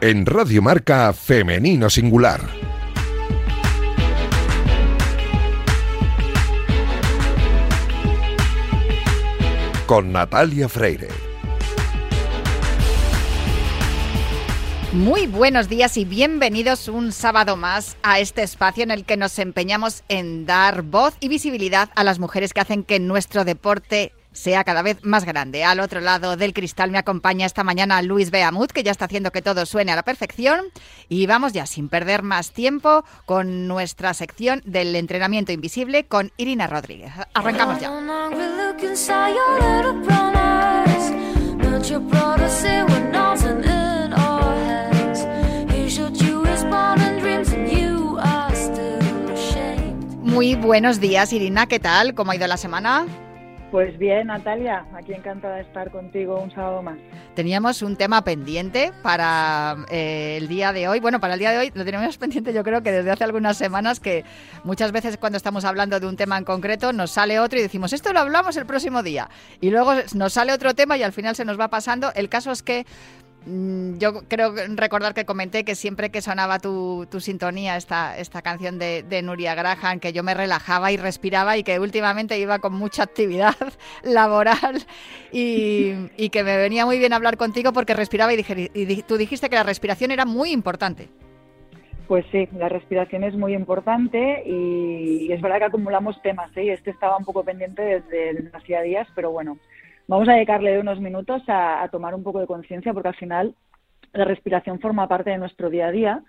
en 0.00 0.26
Radio 0.26 0.62
Marca 0.62 1.12
Femenino 1.12 1.90
Singular. 1.90 2.40
Con 9.86 10.12
Natalia 10.12 10.68
Freire. 10.68 11.08
Muy 14.92 15.26
buenos 15.26 15.68
días 15.68 15.96
y 15.96 16.04
bienvenidos 16.04 16.88
un 16.88 17.12
sábado 17.12 17.56
más 17.56 17.96
a 18.02 18.20
este 18.20 18.42
espacio 18.42 18.84
en 18.84 18.90
el 18.90 19.04
que 19.04 19.16
nos 19.16 19.38
empeñamos 19.38 20.04
en 20.08 20.46
dar 20.46 20.82
voz 20.82 21.14
y 21.20 21.28
visibilidad 21.28 21.90
a 21.94 22.04
las 22.04 22.18
mujeres 22.18 22.54
que 22.54 22.60
hacen 22.60 22.84
que 22.84 23.00
nuestro 23.00 23.44
deporte 23.44 24.12
sea 24.38 24.64
cada 24.64 24.82
vez 24.82 24.98
más 25.02 25.24
grande. 25.24 25.64
Al 25.64 25.80
otro 25.80 26.00
lado 26.00 26.36
del 26.36 26.54
cristal 26.54 26.90
me 26.90 26.98
acompaña 26.98 27.44
esta 27.44 27.64
mañana 27.64 28.00
Luis 28.02 28.30
Beamut, 28.30 28.72
que 28.72 28.82
ya 28.82 28.92
está 28.92 29.06
haciendo 29.06 29.32
que 29.32 29.42
todo 29.42 29.66
suene 29.66 29.92
a 29.92 29.96
la 29.96 30.04
perfección. 30.04 30.66
Y 31.08 31.26
vamos 31.26 31.52
ya, 31.52 31.66
sin 31.66 31.88
perder 31.88 32.22
más 32.22 32.52
tiempo, 32.52 33.04
con 33.26 33.66
nuestra 33.66 34.14
sección 34.14 34.62
del 34.64 34.94
entrenamiento 34.94 35.52
invisible 35.52 36.06
con 36.06 36.32
Irina 36.36 36.66
Rodríguez. 36.66 37.12
Arrancamos 37.34 37.80
ya. 37.80 37.90
Muy 50.22 50.54
buenos 50.54 51.00
días, 51.00 51.32
Irina. 51.32 51.66
¿Qué 51.66 51.80
tal? 51.80 52.14
¿Cómo 52.14 52.30
ha 52.30 52.36
ido 52.36 52.46
la 52.46 52.56
semana? 52.56 53.06
Pues 53.70 53.98
bien, 53.98 54.28
Natalia, 54.28 54.86
aquí 54.94 55.12
encantada 55.12 55.56
de 55.56 55.62
estar 55.62 55.90
contigo 55.90 56.40
un 56.40 56.50
sábado 56.50 56.82
más. 56.82 56.96
Teníamos 57.34 57.82
un 57.82 57.96
tema 57.96 58.24
pendiente 58.24 58.92
para 59.02 59.76
eh, 59.90 60.38
el 60.38 60.48
día 60.48 60.72
de 60.72 60.88
hoy. 60.88 61.00
Bueno, 61.00 61.20
para 61.20 61.34
el 61.34 61.40
día 61.40 61.50
de 61.50 61.58
hoy 61.58 61.72
lo 61.74 61.84
teníamos 61.84 62.16
pendiente 62.18 62.54
yo 62.54 62.64
creo 62.64 62.82
que 62.82 62.90
desde 62.90 63.10
hace 63.10 63.24
algunas 63.24 63.58
semanas 63.58 64.00
que 64.00 64.24
muchas 64.64 64.90
veces 64.90 65.18
cuando 65.18 65.36
estamos 65.36 65.66
hablando 65.66 66.00
de 66.00 66.06
un 66.06 66.16
tema 66.16 66.38
en 66.38 66.44
concreto 66.44 66.94
nos 66.94 67.10
sale 67.10 67.40
otro 67.40 67.58
y 67.58 67.62
decimos, 67.62 67.92
esto 67.92 68.12
lo 68.14 68.20
hablamos 68.20 68.56
el 68.56 68.64
próximo 68.64 69.02
día. 69.02 69.28
Y 69.60 69.68
luego 69.68 69.92
nos 70.14 70.32
sale 70.32 70.54
otro 70.54 70.74
tema 70.74 70.96
y 70.96 71.02
al 71.02 71.12
final 71.12 71.36
se 71.36 71.44
nos 71.44 71.60
va 71.60 71.68
pasando. 71.68 72.10
El 72.14 72.30
caso 72.30 72.50
es 72.50 72.62
que 72.62 72.86
yo 73.46 74.24
creo 74.28 74.52
recordar 74.74 75.14
que 75.14 75.24
comenté 75.24 75.64
que 75.64 75.74
siempre 75.74 76.10
que 76.10 76.20
sonaba 76.20 76.58
tu, 76.58 77.06
sintonía, 77.18 77.76
esta, 77.76 78.18
esta 78.18 78.42
canción 78.42 78.78
de, 78.78 79.22
Nuria 79.22 79.54
Graham, 79.54 80.00
que 80.00 80.12
yo 80.12 80.22
me 80.22 80.34
relajaba 80.34 80.92
y 80.92 80.96
respiraba 80.96 81.56
y 81.56 81.62
que 81.62 81.80
últimamente 81.80 82.38
iba 82.38 82.58
con 82.58 82.74
mucha 82.74 83.04
actividad 83.04 83.54
laboral 84.02 84.82
y, 85.32 86.28
que 86.30 86.44
me 86.44 86.58
venía 86.58 86.84
muy 86.84 86.98
bien 86.98 87.12
hablar 87.12 87.36
contigo 87.36 87.72
porque 87.72 87.94
respiraba 87.94 88.32
y, 88.34 89.02
tú 89.06 89.16
dijiste 89.16 89.48
que 89.48 89.56
la 89.56 89.62
respiración 89.62 90.10
era 90.10 90.24
muy 90.24 90.50
importante. 90.50 91.08
Pues 92.06 92.24
sí, 92.32 92.48
la 92.52 92.68
respiración 92.68 93.22
es 93.24 93.34
muy 93.34 93.54
importante 93.54 94.42
y, 94.46 95.30
es 95.32 95.40
verdad 95.40 95.58
que 95.58 95.64
acumulamos 95.64 96.20
temas. 96.22 96.54
¿eh? 96.56 96.72
Este 96.72 96.90
estaba 96.90 97.16
un 97.16 97.24
poco 97.24 97.44
pendiente 97.44 97.82
desde 97.82 98.50
hacía 98.54 98.82
días, 98.82 99.06
pero 99.14 99.30
bueno, 99.30 99.58
Vamos 100.08 100.26
a 100.30 100.32
dedicarle 100.32 100.78
unos 100.80 101.00
minutos 101.00 101.42
a, 101.48 101.86
tomar 101.92 102.14
un 102.14 102.22
poco 102.22 102.40
de 102.40 102.46
conciencia 102.46 102.94
porque 102.94 103.10
al 103.10 103.16
final 103.16 103.54
la 104.14 104.24
respiración 104.24 104.80
forma 104.80 105.06
parte 105.06 105.28
de 105.28 105.36
nuestro 105.36 105.68
día 105.68 105.88
a 105.88 105.92
día. 105.92 106.22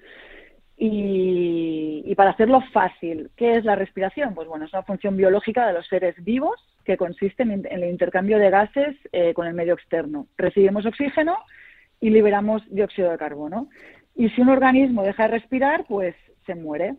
Y, 0.75 2.13
para 2.15 2.31
hacerlo 2.31 2.61
fácil, 2.73 3.31
¿qué 3.37 3.55
es 3.55 3.63
la 3.63 3.75
respiración? 3.75 4.35
Pues 4.35 4.49
bueno, 4.49 4.65
es 4.65 4.73
una 4.73 4.83
función 4.83 5.15
biológica 5.15 5.65
de 5.65 5.73
los 5.73 5.87
seres 5.87 6.15
vivos 6.23 6.59
que 6.83 6.97
consiste 6.97 7.43
en, 7.43 7.65
el 7.69 7.85
intercambio 7.85 8.37
de 8.37 8.49
gases 8.49 8.97
eh, 9.13 9.33
con 9.33 9.47
el 9.47 9.53
medio 9.53 9.75
externo. 9.75 10.27
Recibimos 10.37 10.85
oxígeno 10.85 11.37
y 12.01 12.09
liberamos 12.09 12.61
dióxido 12.69 13.11
de 13.11 13.17
carbono. 13.17 13.69
Y 14.13 14.29
si 14.31 14.41
un 14.41 14.49
organismo 14.49 15.03
deja 15.03 15.23
de 15.23 15.39
respirar, 15.39 15.85
pues 15.87 16.15
se 16.45 16.55
muere. 16.55 16.95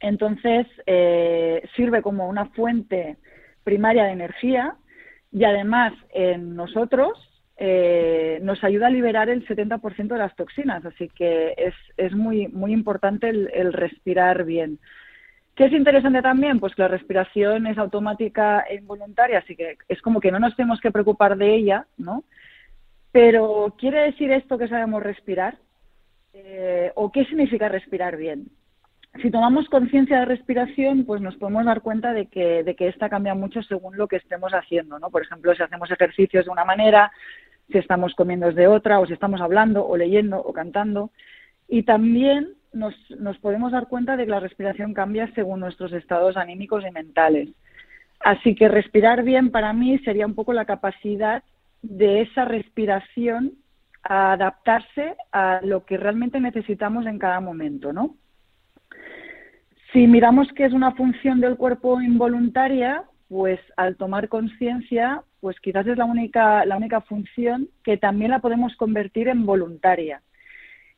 Entonces, 0.00 0.66
eh, 0.86 1.62
sirve 1.76 2.02
como 2.02 2.28
una 2.28 2.46
fuente 2.46 3.16
primaria 3.62 4.04
de 4.04 4.12
energía 4.12 4.74
y 5.32 5.44
además 5.44 5.92
en 6.12 6.56
nosotros 6.56 7.12
eh, 7.56 8.38
nos 8.42 8.64
ayuda 8.64 8.86
a 8.86 8.90
liberar 8.90 9.28
el 9.28 9.46
70% 9.46 10.08
de 10.08 10.18
las 10.18 10.34
toxinas, 10.34 10.84
así 10.86 11.08
que 11.08 11.54
es, 11.56 11.74
es 11.96 12.14
muy, 12.14 12.48
muy 12.48 12.72
importante 12.72 13.28
el, 13.28 13.72
respirar 13.72 14.44
bien. 14.44 14.78
¿Qué 15.54 15.66
es 15.66 15.72
interesante 15.72 16.22
también? 16.22 16.58
Pues 16.58 16.74
que 16.74 16.82
la 16.82 16.88
respiración 16.88 17.66
es 17.66 17.76
automática 17.76 18.60
e 18.60 18.76
involuntaria, 18.76 19.40
así 19.40 19.56
que 19.56 19.76
es 19.88 20.00
como 20.00 20.20
que 20.20 20.32
no 20.32 20.38
nos 20.38 20.56
tenemos 20.56 20.80
que 20.80 20.90
preocupar 20.90 21.36
de 21.36 21.54
ella, 21.54 21.86
¿no? 21.98 22.24
Pero 23.12 23.74
¿quiere 23.78 24.04
decir 24.04 24.32
esto 24.32 24.56
que 24.56 24.68
sabemos 24.68 25.02
respirar? 25.02 25.58
Eh, 26.32 26.92
¿O 26.94 27.12
qué 27.12 27.26
significa 27.26 27.68
respirar 27.68 28.16
bien? 28.16 28.46
Si 29.18 29.30
tomamos 29.30 29.68
conciencia 29.68 30.20
de 30.20 30.24
respiración, 30.24 31.04
pues 31.04 31.20
nos 31.20 31.36
podemos 31.36 31.64
dar 31.64 31.80
cuenta 31.80 32.12
de 32.12 32.26
que, 32.26 32.62
de 32.62 32.76
que 32.76 32.88
esta 32.88 33.08
cambia 33.08 33.34
mucho 33.34 33.62
según 33.62 33.96
lo 33.96 34.06
que 34.06 34.16
estemos 34.16 34.52
haciendo, 34.52 34.98
¿no? 34.98 35.10
Por 35.10 35.22
ejemplo, 35.22 35.54
si 35.54 35.62
hacemos 35.62 35.90
ejercicios 35.90 36.44
de 36.44 36.50
una 36.50 36.64
manera, 36.64 37.10
si 37.70 37.78
estamos 37.78 38.14
comiendo 38.14 38.52
de 38.52 38.68
otra, 38.68 39.00
o 39.00 39.06
si 39.06 39.12
estamos 39.12 39.40
hablando, 39.40 39.84
o 39.86 39.96
leyendo, 39.96 40.38
o 40.38 40.52
cantando. 40.52 41.10
Y 41.68 41.82
también 41.82 42.54
nos, 42.72 42.94
nos 43.18 43.36
podemos 43.38 43.72
dar 43.72 43.88
cuenta 43.88 44.16
de 44.16 44.24
que 44.24 44.30
la 44.30 44.40
respiración 44.40 44.94
cambia 44.94 45.32
según 45.34 45.60
nuestros 45.60 45.92
estados 45.92 46.36
anímicos 46.36 46.84
y 46.86 46.92
mentales. 46.92 47.48
Así 48.20 48.54
que 48.54 48.68
respirar 48.68 49.24
bien 49.24 49.50
para 49.50 49.72
mí 49.72 49.98
sería 50.00 50.26
un 50.26 50.34
poco 50.34 50.52
la 50.52 50.66
capacidad 50.66 51.42
de 51.82 52.22
esa 52.22 52.44
respiración 52.44 53.54
a 54.02 54.32
adaptarse 54.32 55.16
a 55.32 55.60
lo 55.62 55.84
que 55.84 55.96
realmente 55.96 56.38
necesitamos 56.38 57.06
en 57.06 57.18
cada 57.18 57.40
momento, 57.40 57.92
¿no? 57.92 58.16
Si 59.92 60.06
miramos 60.06 60.46
que 60.52 60.64
es 60.64 60.72
una 60.72 60.92
función 60.92 61.40
del 61.40 61.56
cuerpo 61.56 62.00
involuntaria, 62.00 63.02
pues 63.28 63.58
al 63.76 63.96
tomar 63.96 64.28
conciencia, 64.28 65.22
pues 65.40 65.58
quizás 65.60 65.86
es 65.86 65.96
la 65.96 66.04
única, 66.04 66.64
la 66.64 66.76
única 66.76 67.00
función 67.00 67.68
que 67.82 67.96
también 67.96 68.30
la 68.30 68.40
podemos 68.40 68.76
convertir 68.76 69.28
en 69.28 69.46
voluntaria. 69.46 70.22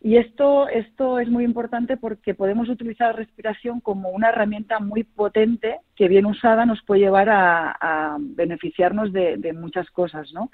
Y 0.04 0.16
esto, 0.16 0.68
esto 0.68 1.20
es 1.20 1.28
muy 1.28 1.44
importante 1.44 1.96
porque 1.96 2.34
podemos 2.34 2.68
utilizar 2.68 3.12
la 3.12 3.18
respiración 3.18 3.80
como 3.80 4.10
una 4.10 4.30
herramienta 4.30 4.80
muy 4.80 5.04
potente 5.04 5.78
que 5.94 6.08
bien 6.08 6.26
usada 6.26 6.66
nos 6.66 6.82
puede 6.82 7.02
llevar 7.02 7.28
a, 7.30 8.16
beneficiarnos 8.18 9.12
de, 9.12 9.52
muchas 9.54 9.88
cosas, 9.90 10.32
¿no? 10.32 10.50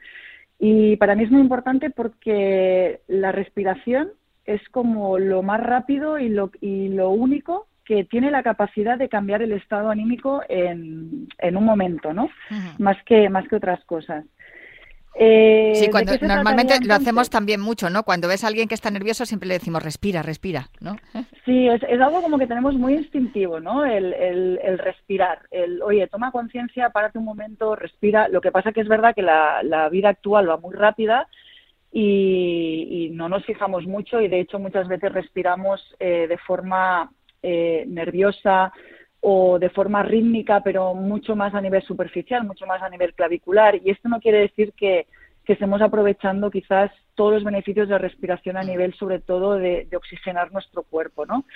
Y 0.59 0.97
para 0.97 1.15
mí 1.15 1.25
es 1.25 1.31
muy 1.31 1.41
importante 1.41 1.89
porque 1.89 3.01
la 3.09 3.33
respiración 3.33 4.11
es 4.45 4.61
como 4.69 5.19
lo 5.19 5.43
más 5.43 5.61
rápido 5.61 6.19
y 6.19 6.29
lo, 6.29 6.51
y 6.61 6.89
lo 6.89 7.11
único 7.11 7.68
que 7.89 8.05
tiene 8.05 8.31
la 8.31 8.43
capacidad 8.43 8.99
de 8.99 9.09
cambiar 9.09 9.41
el 9.41 9.53
estado 9.53 9.89
anímico 9.89 10.43
en, 10.51 11.27
en 11.39 11.57
un 11.57 11.65
momento, 11.65 12.13
¿no? 12.13 12.29
Más 12.79 13.03
que 13.05 13.31
más 13.31 13.49
que 13.49 13.57
otras 13.57 13.83
cosas. 13.87 14.27
Eh, 15.15 15.73
sí, 15.75 15.89
cuando 15.91 16.13
normalmente 16.21 16.79
lo 16.85 16.93
hacemos 16.93 17.31
también 17.31 17.63
mucho, 17.63 17.89
¿no? 17.89 18.03
Cuando 18.03 18.29
ves 18.29 18.45
a 18.45 18.49
alguien 18.49 18.69
que 18.69 18.75
está 18.75 18.91
nervioso 18.91 19.25
siempre 19.25 19.49
le 19.49 19.55
decimos 19.55 19.83
respira, 19.83 20.23
respira, 20.23 20.69
¿no? 20.81 20.97
Sí, 21.47 21.67
es, 21.67 21.83
es 21.85 21.99
algo 21.99 22.21
como 22.21 22.39
que 22.39 22.47
tenemos 22.47 22.75
muy 22.75 22.93
instintivo, 22.93 23.59
¿no? 23.59 23.87
El, 23.87 24.13
el, 24.13 24.79
respirar, 24.79 25.41
el 25.51 25.81
oye, 25.81 26.07
toma 26.09 26.31
conciencia, 26.31 26.91
párate 26.91 27.19
un 27.19 27.25
momento, 27.25 27.75
respira. 27.75 28.29
Lo 28.29 28.43
que 28.43 28.53
pasa 28.53 28.73
que 28.73 28.83
es 28.83 28.89
verdad 28.89 29.15
que 29.15 29.23
la, 29.23 29.63
la 29.63 29.89
vida 29.89 30.11
actual 30.11 30.51
va 30.51 30.59
muy 30.59 30.75
rápida 30.75 31.27
y, 31.91 32.87
y, 32.91 33.11
no 33.13 33.31
nos 33.31 33.47
fijamos 33.47 33.87
mucho 33.87 34.21
y 34.21 34.29
de 34.29 34.41
hecho 34.41 34.59
muchas 34.59 34.89
veces 34.89 35.11
respiramos 35.11 35.81
eh, 35.99 36.27
de 36.29 36.37
forma 36.37 37.11
eh, 37.43 37.85
nerviosa 37.87 38.73
o 39.21 39.59
de 39.59 39.71
forma 39.71 40.03
rítmica, 40.03 40.63
pero 40.63 40.95
mucho 40.95 41.35
más 41.35 41.55
a 41.55 41.61
nivel 41.61 41.83
superficial, 41.83 42.45
mucho 42.45 42.67
más 42.67 42.83
a 42.83 42.89
nivel 42.89 43.15
clavicular. 43.15 43.77
Y 43.77 43.91
esto 43.91 44.09
no 44.09 44.21
quiere 44.21 44.41
decir 44.41 44.73
que, 44.73 45.07
estemos 45.49 45.81
aprovechando 45.81 46.51
quizás 46.51 46.91
todos 47.15 47.33
los 47.33 47.45
beneficios 47.45 47.89
de 47.89 47.97
respiración 47.97 48.59
a 48.59 48.63
nivel, 48.63 48.93
sobre 48.93 49.19
todo, 49.19 49.55
de, 49.55 49.89
oxigenar 49.97 50.53
nuestro 50.53 50.83
cuerpo, 50.83 51.25
¿no? 51.25 51.47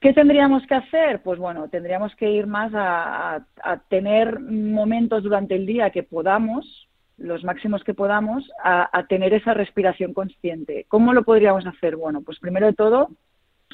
¿Qué 0.00 0.12
tendríamos 0.12 0.64
que 0.68 0.76
hacer? 0.76 1.20
Pues 1.20 1.36
bueno, 1.36 1.68
tendríamos 1.68 2.14
que 2.14 2.30
ir 2.30 2.46
más 2.46 2.70
a, 2.72 3.44
tener 3.88 4.38
momentos 4.38 5.24
durante 5.24 5.56
el 5.56 5.66
día 5.66 5.90
que 5.90 6.04
podamos, 6.04 6.88
los 7.18 7.42
máximos 7.42 7.82
que 7.82 7.94
podamos, 7.94 8.48
a, 8.62 8.96
a, 8.96 9.04
tener 9.08 9.34
esa 9.34 9.54
respiración 9.54 10.14
consciente. 10.14 10.86
¿Cómo 10.86 11.12
lo 11.12 11.24
podríamos 11.24 11.66
hacer? 11.66 11.96
Bueno, 11.96 12.22
pues 12.22 12.38
primero 12.38 12.68
de 12.68 12.74
todo, 12.74 13.08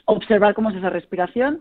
observar 0.07 0.55
cómo 0.55 0.71
es 0.71 0.77
esa 0.77 0.91
respiración, 0.91 1.61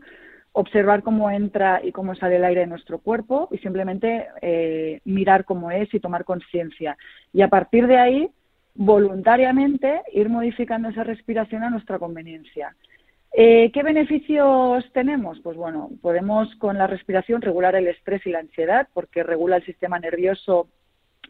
observar 0.54 1.04
cómo 1.04 1.30
entra 1.30 1.82
y 1.84 1.92
cómo 1.92 2.16
sale 2.16 2.38
el 2.38 2.46
aire 2.46 2.62
de 2.62 2.68
nuestro 2.68 3.00
cuerpo 3.00 3.50
y 3.52 3.58
simplemente 3.58 4.28
eh, 4.42 5.02
mirar 5.04 5.44
cómo 5.44 5.70
es 5.70 5.94
y 5.94 6.00
tomar 6.00 6.24
conciencia. 6.24 6.98
Y 7.34 7.42
a 7.42 7.50
partir 7.50 7.88
de 7.88 7.98
ahí, 7.98 8.30
voluntariamente, 8.74 10.02
ir 10.14 10.30
modificando 10.30 10.90
esa 10.90 11.04
respiración 11.04 11.64
a 11.64 11.70
nuestra 11.70 12.00
conveniencia. 12.00 12.74
Eh, 13.34 13.70
¿Qué 13.74 13.84
beneficios 13.84 14.86
tenemos? 14.94 15.42
Pues 15.42 15.58
bueno, 15.58 15.90
podemos 16.02 16.56
con 16.56 16.78
la 16.78 16.88
respiración 16.88 17.42
regular 17.42 17.76
el 17.76 17.88
estrés 17.88 18.26
y 18.26 18.32
la 18.32 18.40
ansiedad 18.40 18.88
porque 18.94 19.24
regula 19.24 19.58
el 19.58 19.66
sistema 19.66 20.00
nervioso 20.00 20.70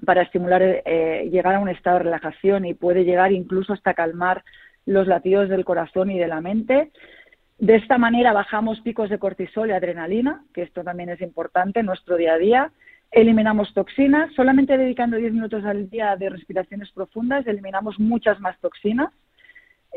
para 0.05 0.21
estimular 0.21 0.61
eh, 0.61 1.29
llegar 1.31 1.55
a 1.55 1.59
un 1.59 1.69
estado 1.69 1.97
de 1.97 2.03
relajación 2.03 2.65
y 2.65 2.75
puede 2.75 3.05
llegar 3.05 3.31
incluso 3.31 3.73
hasta 3.73 3.95
calmar 3.95 4.43
los 4.85 5.07
latidos 5.07 5.49
del 5.49 5.65
corazón 5.65 6.11
y 6.11 6.19
de 6.19 6.27
la 6.27 6.41
mente. 6.41 6.91
De 7.57 7.75
esta 7.75 7.97
manera 7.97 8.33
bajamos 8.33 8.81
picos 8.81 9.09
de 9.09 9.19
cortisol 9.19 9.69
y 9.69 9.73
adrenalina, 9.73 10.43
que 10.53 10.61
esto 10.61 10.83
también 10.83 11.09
es 11.09 11.21
importante 11.21 11.79
en 11.79 11.85
nuestro 11.85 12.17
día 12.17 12.33
a 12.33 12.37
día. 12.37 12.71
Eliminamos 13.11 13.73
toxinas, 13.73 14.33
solamente 14.35 14.77
dedicando 14.77 15.17
10 15.17 15.33
minutos 15.33 15.63
al 15.63 15.89
día 15.89 16.15
de 16.17 16.29
respiraciones 16.29 16.91
profundas, 16.91 17.47
eliminamos 17.47 17.99
muchas 17.99 18.39
más 18.41 18.59
toxinas. 18.59 19.09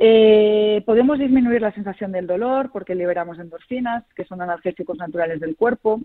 Eh, 0.01 0.83
podemos 0.87 1.19
disminuir 1.19 1.61
la 1.61 1.73
sensación 1.73 2.13
del 2.13 2.29
dolor 2.29 2.71
porque 2.73 2.95
liberamos 2.95 3.41
endorfinas, 3.41 4.05
que 4.15 4.25
son 4.25 4.41
analgésicos 4.41 4.97
naturales 4.97 5.41
del 5.41 5.57
cuerpo. 5.57 6.01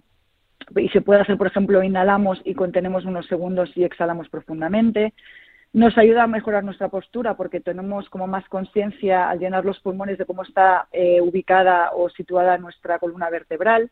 Y 0.75 0.89
se 0.89 1.01
puede 1.01 1.21
hacer, 1.21 1.37
por 1.37 1.47
ejemplo, 1.47 1.83
inhalamos 1.83 2.41
y 2.43 2.55
contenemos 2.55 3.05
unos 3.05 3.27
segundos 3.27 3.69
y 3.75 3.83
exhalamos 3.83 4.29
profundamente. 4.29 5.13
Nos 5.73 5.97
ayuda 5.97 6.23
a 6.23 6.27
mejorar 6.27 6.63
nuestra 6.63 6.89
postura 6.89 7.35
porque 7.35 7.59
tenemos 7.59 8.07
como 8.09 8.27
más 8.27 8.47
conciencia 8.47 9.27
al 9.27 9.39
llenar 9.39 9.65
los 9.65 9.79
pulmones 9.79 10.19
de 10.19 10.25
cómo 10.25 10.43
está 10.43 10.87
eh, 10.91 11.19
ubicada 11.19 11.89
o 11.95 12.09
situada 12.09 12.59
nuestra 12.59 12.99
columna 12.99 13.27
vertebral. 13.31 13.89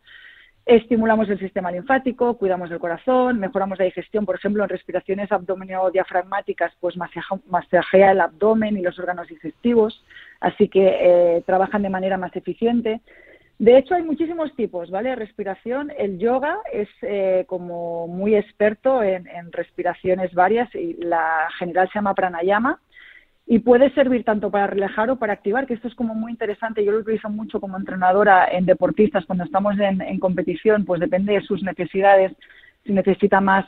Estimulamos 0.63 1.27
el 1.29 1.39
sistema 1.39 1.71
linfático, 1.71 2.37
cuidamos 2.37 2.69
el 2.69 2.77
corazón, 2.77 3.39
mejoramos 3.39 3.79
la 3.79 3.85
digestión, 3.85 4.27
por 4.27 4.35
ejemplo, 4.35 4.61
en 4.61 4.69
respiraciones 4.69 5.31
abdominodiafragmáticas, 5.31 6.71
pues 6.79 6.95
masajea 7.47 8.11
el 8.11 8.21
abdomen 8.21 8.77
y 8.77 8.83
los 8.83 8.99
órganos 8.99 9.27
digestivos, 9.27 10.05
así 10.39 10.67
que 10.69 10.85
eh, 10.87 11.43
trabajan 11.47 11.81
de 11.81 11.89
manera 11.89 12.15
más 12.15 12.35
eficiente. 12.35 13.01
De 13.61 13.77
hecho, 13.77 13.93
hay 13.93 14.01
muchísimos 14.01 14.55
tipos, 14.55 14.89
¿vale? 14.89 15.15
Respiración. 15.15 15.91
El 15.95 16.17
yoga 16.17 16.57
es 16.73 16.89
eh, 17.03 17.45
como 17.47 18.07
muy 18.07 18.33
experto 18.33 19.03
en, 19.03 19.27
respiraciones 19.51 20.33
varias 20.33 20.73
y 20.73 20.93
la 20.93 21.47
general 21.59 21.87
se 21.89 21.99
llama 21.99 22.15
pranayama 22.15 22.81
y 23.45 23.59
puede 23.59 23.93
servir 23.93 24.23
tanto 24.23 24.49
para 24.49 24.65
relajar 24.65 25.11
o 25.11 25.17
para 25.17 25.33
activar, 25.33 25.67
que 25.67 25.75
esto 25.75 25.87
es 25.87 25.93
como 25.93 26.15
muy 26.15 26.31
interesante. 26.31 26.83
Yo 26.83 26.91
lo 26.91 27.01
utilizo 27.01 27.29
mucho 27.29 27.61
como 27.61 27.77
entrenadora 27.77 28.47
en 28.51 28.65
deportistas 28.65 29.27
cuando 29.27 29.43
estamos 29.43 29.75
en, 29.77 30.17
competición, 30.17 30.83
pues 30.83 30.99
depende 30.99 31.33
de 31.33 31.41
sus 31.41 31.61
necesidades. 31.61 32.31
Si 32.83 32.93
necesita 32.93 33.41
más 33.41 33.67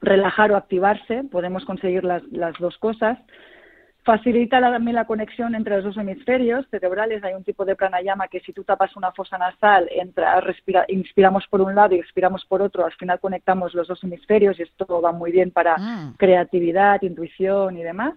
relajar 0.00 0.50
o 0.50 0.56
activarse, 0.56 1.22
podemos 1.30 1.64
conseguir 1.64 2.02
las, 2.02 2.24
las 2.32 2.58
dos 2.58 2.76
cosas. 2.78 3.16
Facilita 4.04 4.60
también 4.60 4.96
la 4.96 5.06
conexión 5.06 5.54
entre 5.54 5.76
los 5.76 5.84
dos 5.84 5.96
hemisferios 5.96 6.66
cerebrales. 6.70 7.24
Hay 7.24 7.32
un 7.32 7.42
tipo 7.42 7.64
de 7.64 7.74
pranayama 7.74 8.28
que 8.28 8.40
si 8.40 8.52
tú 8.52 8.62
tapas 8.62 8.94
una 8.96 9.12
fosa 9.12 9.38
nasal, 9.38 9.88
entra, 9.90 10.42
respira, 10.42 10.84
inspiramos 10.88 11.46
por 11.48 11.62
un 11.62 11.74
lado 11.74 11.94
y 11.94 12.00
expiramos 12.00 12.44
por 12.44 12.60
otro, 12.60 12.84
al 12.84 12.92
final 12.92 13.18
conectamos 13.18 13.72
los 13.72 13.88
dos 13.88 14.04
hemisferios 14.04 14.58
y 14.58 14.64
esto 14.64 15.00
va 15.00 15.12
muy 15.12 15.32
bien 15.32 15.50
para 15.50 15.76
ah. 15.78 16.12
creatividad, 16.18 17.00
intuición 17.00 17.78
y 17.78 17.82
demás. 17.82 18.12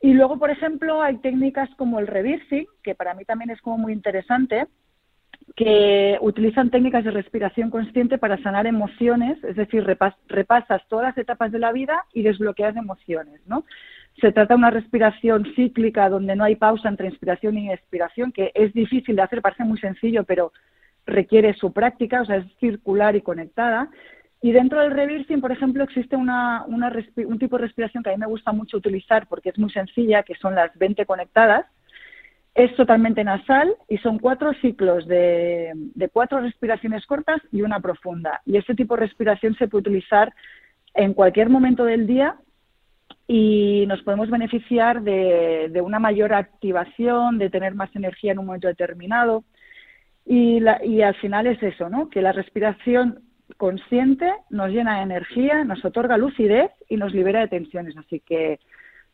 Y 0.00 0.14
luego, 0.14 0.38
por 0.38 0.50
ejemplo, 0.50 1.02
hay 1.02 1.18
técnicas 1.18 1.68
como 1.76 1.98
el 1.98 2.06
reversing, 2.06 2.66
que 2.82 2.94
para 2.94 3.12
mí 3.12 3.26
también 3.26 3.50
es 3.50 3.60
como 3.60 3.76
muy 3.76 3.92
interesante, 3.92 4.66
que 5.56 6.16
utilizan 6.22 6.70
técnicas 6.70 7.04
de 7.04 7.10
respiración 7.10 7.70
consciente 7.70 8.16
para 8.16 8.42
sanar 8.42 8.66
emociones, 8.66 9.42
es 9.44 9.56
decir, 9.56 9.84
repasas 10.28 10.82
todas 10.88 11.06
las 11.06 11.18
etapas 11.18 11.52
de 11.52 11.58
la 11.58 11.72
vida 11.72 12.04
y 12.14 12.22
desbloqueas 12.22 12.76
emociones, 12.76 13.40
¿no? 13.46 13.64
Se 14.20 14.32
trata 14.32 14.54
de 14.54 14.58
una 14.58 14.70
respiración 14.70 15.46
cíclica 15.54 16.08
donde 16.08 16.36
no 16.36 16.44
hay 16.44 16.56
pausa 16.56 16.88
entre 16.88 17.08
inspiración 17.08 17.58
y 17.58 17.70
expiración, 17.70 18.32
que 18.32 18.50
es 18.54 18.72
difícil 18.72 19.16
de 19.16 19.22
hacer, 19.22 19.42
parece 19.42 19.64
muy 19.64 19.78
sencillo, 19.78 20.24
pero 20.24 20.52
requiere 21.06 21.54
su 21.54 21.72
práctica, 21.72 22.22
o 22.22 22.24
sea, 22.24 22.36
es 22.36 22.46
circular 22.58 23.14
y 23.14 23.20
conectada. 23.20 23.90
Y 24.40 24.52
dentro 24.52 24.80
del 24.80 24.92
reversing, 24.92 25.40
por 25.40 25.52
ejemplo, 25.52 25.84
existe 25.84 26.16
una, 26.16 26.64
un 26.66 27.38
tipo 27.38 27.56
de 27.56 27.66
respiración 27.66 28.02
que 28.02 28.10
a 28.10 28.12
mí 28.12 28.18
me 28.18 28.26
gusta 28.26 28.52
mucho 28.52 28.78
utilizar 28.78 29.26
porque 29.28 29.50
es 29.50 29.58
muy 29.58 29.70
sencilla, 29.70 30.22
que 30.22 30.34
son 30.34 30.54
las 30.54 30.76
20 30.78 31.04
conectadas. 31.06 31.66
Es 32.54 32.74
totalmente 32.74 33.22
nasal 33.22 33.74
y 33.86 33.98
son 33.98 34.18
cuatro 34.18 34.52
ciclos 34.62 35.06
de, 35.06 35.72
de 35.74 36.08
cuatro 36.08 36.40
respiraciones 36.40 37.04
cortas 37.04 37.40
y 37.52 37.60
una 37.62 37.80
profunda. 37.80 38.40
Y 38.46 38.56
este 38.56 38.74
tipo 38.74 38.94
de 38.94 39.00
respiración 39.00 39.54
se 39.56 39.68
puede 39.68 39.82
utilizar 39.82 40.32
en 40.94 41.12
cualquier 41.12 41.50
momento 41.50 41.84
del 41.84 42.06
día 42.06 42.36
y 43.28 43.84
nos 43.88 44.02
podemos 44.02 44.30
beneficiar 44.30 45.02
de, 45.02 45.68
de, 45.70 45.80
una 45.80 45.98
mayor 45.98 46.32
activación, 46.32 47.38
de 47.38 47.50
tener 47.50 47.74
más 47.74 47.94
energía 47.96 48.32
en 48.32 48.38
un 48.38 48.46
momento 48.46 48.68
determinado. 48.68 49.44
Y, 50.24 50.60
la, 50.60 50.84
y 50.84 51.02
al 51.02 51.14
final 51.16 51.46
es 51.46 51.62
eso, 51.62 51.88
¿no? 51.88 52.08
Que 52.08 52.22
la 52.22 52.32
respiración 52.32 53.20
consciente 53.56 54.32
nos 54.50 54.70
llena 54.70 54.96
de 54.96 55.02
energía, 55.02 55.64
nos 55.64 55.84
otorga 55.84 56.16
lucidez 56.16 56.70
y 56.88 56.96
nos 56.96 57.14
libera 57.14 57.40
de 57.40 57.48
tensiones. 57.48 57.96
Así 57.96 58.20
que 58.20 58.60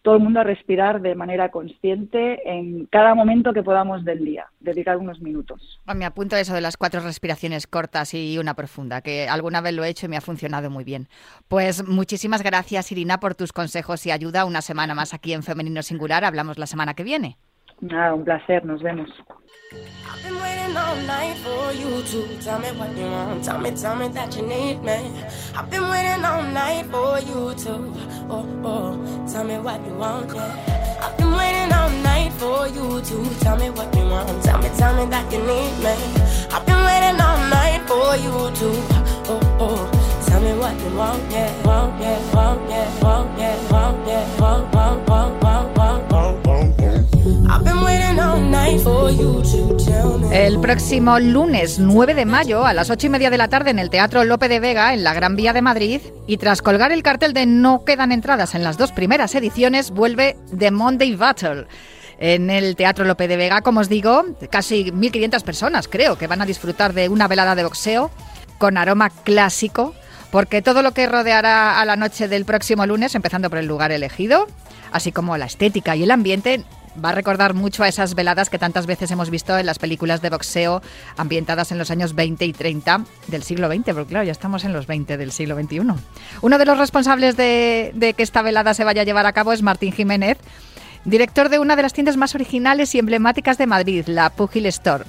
todo 0.02 0.16
el 0.16 0.22
mundo 0.22 0.40
a 0.40 0.44
respirar 0.44 1.00
de 1.00 1.14
manera 1.14 1.50
consciente 1.50 2.40
en 2.48 2.86
cada 2.86 3.14
momento 3.14 3.52
que 3.52 3.62
podamos 3.62 4.04
del 4.04 4.24
día, 4.24 4.46
dedicar 4.60 4.96
unos 4.96 5.20
minutos. 5.20 5.80
Me 5.94 6.04
apunto 6.04 6.36
a 6.36 6.40
eso 6.40 6.54
de 6.54 6.60
las 6.60 6.76
cuatro 6.76 7.00
respiraciones 7.00 7.66
cortas 7.66 8.12
y 8.14 8.36
una 8.38 8.54
profunda, 8.54 9.00
que 9.00 9.28
alguna 9.28 9.60
vez 9.60 9.74
lo 9.74 9.84
he 9.84 9.88
hecho 9.88 10.06
y 10.06 10.08
me 10.08 10.16
ha 10.16 10.20
funcionado 10.20 10.70
muy 10.70 10.84
bien. 10.84 11.08
Pues 11.48 11.86
muchísimas 11.86 12.42
gracias, 12.42 12.90
Irina, 12.92 13.20
por 13.20 13.34
tus 13.34 13.52
consejos 13.52 14.04
y 14.06 14.10
ayuda. 14.10 14.44
Una 14.44 14.60
semana 14.60 14.94
más 14.94 15.14
aquí 15.14 15.32
en 15.32 15.42
Femenino 15.42 15.82
Singular. 15.82 16.24
Hablamos 16.24 16.58
la 16.58 16.66
semana 16.66 16.94
que 16.94 17.04
viene. 17.04 17.38
Nada, 17.82 18.14
un 18.14 18.22
placer. 18.22 18.64
Nos 18.64 18.80
vemos. 18.80 19.10
I've 20.06 20.22
been 20.22 21.06
night 21.06 21.36
for 21.38 21.72
you 21.72 22.00
to 22.00 22.40
tell 22.40 22.60
me 22.60 22.68
what 22.78 22.96
you 22.96 23.10
want. 23.10 23.42
Tell 23.42 23.58
me, 23.58 23.72
tell 23.72 23.96
me 23.96 24.06
that 24.08 24.36
you 24.36 24.46
need 24.46 24.80
me. 24.84 25.10
I've 25.56 25.68
been 25.68 25.82
night 25.82 26.86
for 26.92 27.18
you 27.18 27.52
to, 27.64 27.72
oh, 28.30 28.46
oh, 28.62 29.26
tell 29.26 29.42
me 29.42 29.58
what 29.58 29.84
you 29.84 29.94
want, 29.94 30.32
yeah. 30.32 31.00
I've 31.02 31.16
been 31.18 31.32
night 31.32 32.32
for 32.34 32.68
you 32.68 33.00
to 33.00 33.40
tell 33.40 33.56
me 33.56 33.70
what 33.70 33.92
you 33.96 34.06
want. 34.06 34.44
Tell 34.44 34.58
me, 34.62 34.68
tell 34.76 34.94
me 34.94 35.10
that 35.10 35.32
you 35.32 35.40
need 35.40 35.74
me. 35.82 35.94
I've 36.52 36.64
been 36.64 37.16
night 37.16 37.82
for 37.88 38.14
you 38.14 38.32
to, 38.58 38.68
oh, 39.26 39.58
oh, 39.58 40.22
tell 40.28 40.40
me 40.40 40.56
what 40.56 40.78
you 40.78 40.96
want, 40.96 41.32
yeah, 41.32 41.50
want, 41.64 42.00
yeah, 42.00 42.32
want, 42.32 42.70
yeah, 42.70 43.02
want, 43.02 43.38
yeah, 43.38 43.72
want, 43.72 44.06
yeah, 44.06 44.40
want, 44.40 44.72
want, 44.72 45.08
want, 45.08 45.42
want, 45.42 45.51
El 50.32 50.58
próximo 50.60 51.18
lunes 51.18 51.78
9 51.78 52.14
de 52.14 52.24
mayo 52.24 52.64
a 52.64 52.72
las 52.72 52.88
8 52.88 53.08
y 53.08 53.10
media 53.10 53.28
de 53.28 53.36
la 53.36 53.48
tarde 53.48 53.68
en 53.68 53.78
el 53.78 53.90
Teatro 53.90 54.24
Lope 54.24 54.48
de 54.48 54.60
Vega 54.60 54.94
en 54.94 55.04
la 55.04 55.12
Gran 55.12 55.36
Vía 55.36 55.52
de 55.52 55.60
Madrid 55.60 56.00
y 56.26 56.38
tras 56.38 56.62
colgar 56.62 56.90
el 56.90 57.02
cartel 57.02 57.34
de 57.34 57.44
no 57.44 57.84
quedan 57.84 58.12
entradas 58.12 58.54
en 58.54 58.64
las 58.64 58.78
dos 58.78 58.92
primeras 58.92 59.34
ediciones 59.34 59.90
vuelve 59.90 60.38
The 60.58 60.70
Monday 60.70 61.16
Battle. 61.16 61.66
En 62.18 62.48
el 62.48 62.76
Teatro 62.76 63.04
Lope 63.04 63.28
de 63.28 63.36
Vega, 63.36 63.60
como 63.60 63.80
os 63.80 63.90
digo, 63.90 64.24
casi 64.48 64.86
1.500 64.86 65.42
personas 65.42 65.86
creo 65.86 66.16
que 66.16 66.28
van 66.28 66.40
a 66.40 66.46
disfrutar 66.46 66.94
de 66.94 67.10
una 67.10 67.28
velada 67.28 67.54
de 67.54 67.64
boxeo 67.64 68.10
con 68.56 68.78
aroma 68.78 69.10
clásico 69.10 69.94
porque 70.30 70.62
todo 70.62 70.80
lo 70.80 70.92
que 70.92 71.06
rodeará 71.06 71.78
a 71.78 71.84
la 71.84 71.96
noche 71.96 72.26
del 72.26 72.46
próximo 72.46 72.86
lunes, 72.86 73.14
empezando 73.14 73.50
por 73.50 73.58
el 73.58 73.66
lugar 73.66 73.92
elegido, 73.92 74.46
así 74.92 75.12
como 75.12 75.36
la 75.36 75.44
estética 75.44 75.94
y 75.94 76.04
el 76.04 76.10
ambiente, 76.10 76.64
va 77.02 77.10
a 77.10 77.12
recordar 77.12 77.54
mucho 77.54 77.82
a 77.82 77.88
esas 77.88 78.14
veladas 78.14 78.50
que 78.50 78.58
tantas 78.58 78.86
veces 78.86 79.10
hemos 79.10 79.30
visto 79.30 79.56
en 79.56 79.66
las 79.66 79.78
películas 79.78 80.22
de 80.22 80.30
boxeo 80.30 80.82
ambientadas 81.16 81.72
en 81.72 81.78
los 81.78 81.90
años 81.90 82.14
20 82.14 82.44
y 82.44 82.52
30 82.52 83.04
del 83.28 83.42
siglo 83.42 83.68
XX, 83.68 83.94
porque 83.94 84.06
claro, 84.06 84.24
ya 84.24 84.32
estamos 84.32 84.64
en 84.64 84.72
los 84.72 84.86
20 84.86 85.16
del 85.16 85.32
siglo 85.32 85.56
XXI. 85.56 85.80
Uno 86.42 86.58
de 86.58 86.66
los 86.66 86.78
responsables 86.78 87.36
de, 87.36 88.14
que 88.16 88.22
esta 88.22 88.42
velada 88.42 88.74
se 88.74 88.84
vaya 88.84 89.02
a 89.02 89.04
llevar 89.04 89.26
a 89.26 89.32
cabo 89.32 89.52
es 89.52 89.62
Martín 89.62 89.92
Jiménez, 89.92 90.38
director 91.04 91.48
de 91.48 91.58
una 91.58 91.76
de 91.76 91.82
las 91.82 91.92
tiendas 91.92 92.16
más 92.16 92.34
originales 92.34 92.94
y 92.94 92.98
emblemáticas 92.98 93.58
de 93.58 93.66
Madrid, 93.66 94.04
la 94.06 94.30
Pugil 94.30 94.66
Store. 94.66 95.04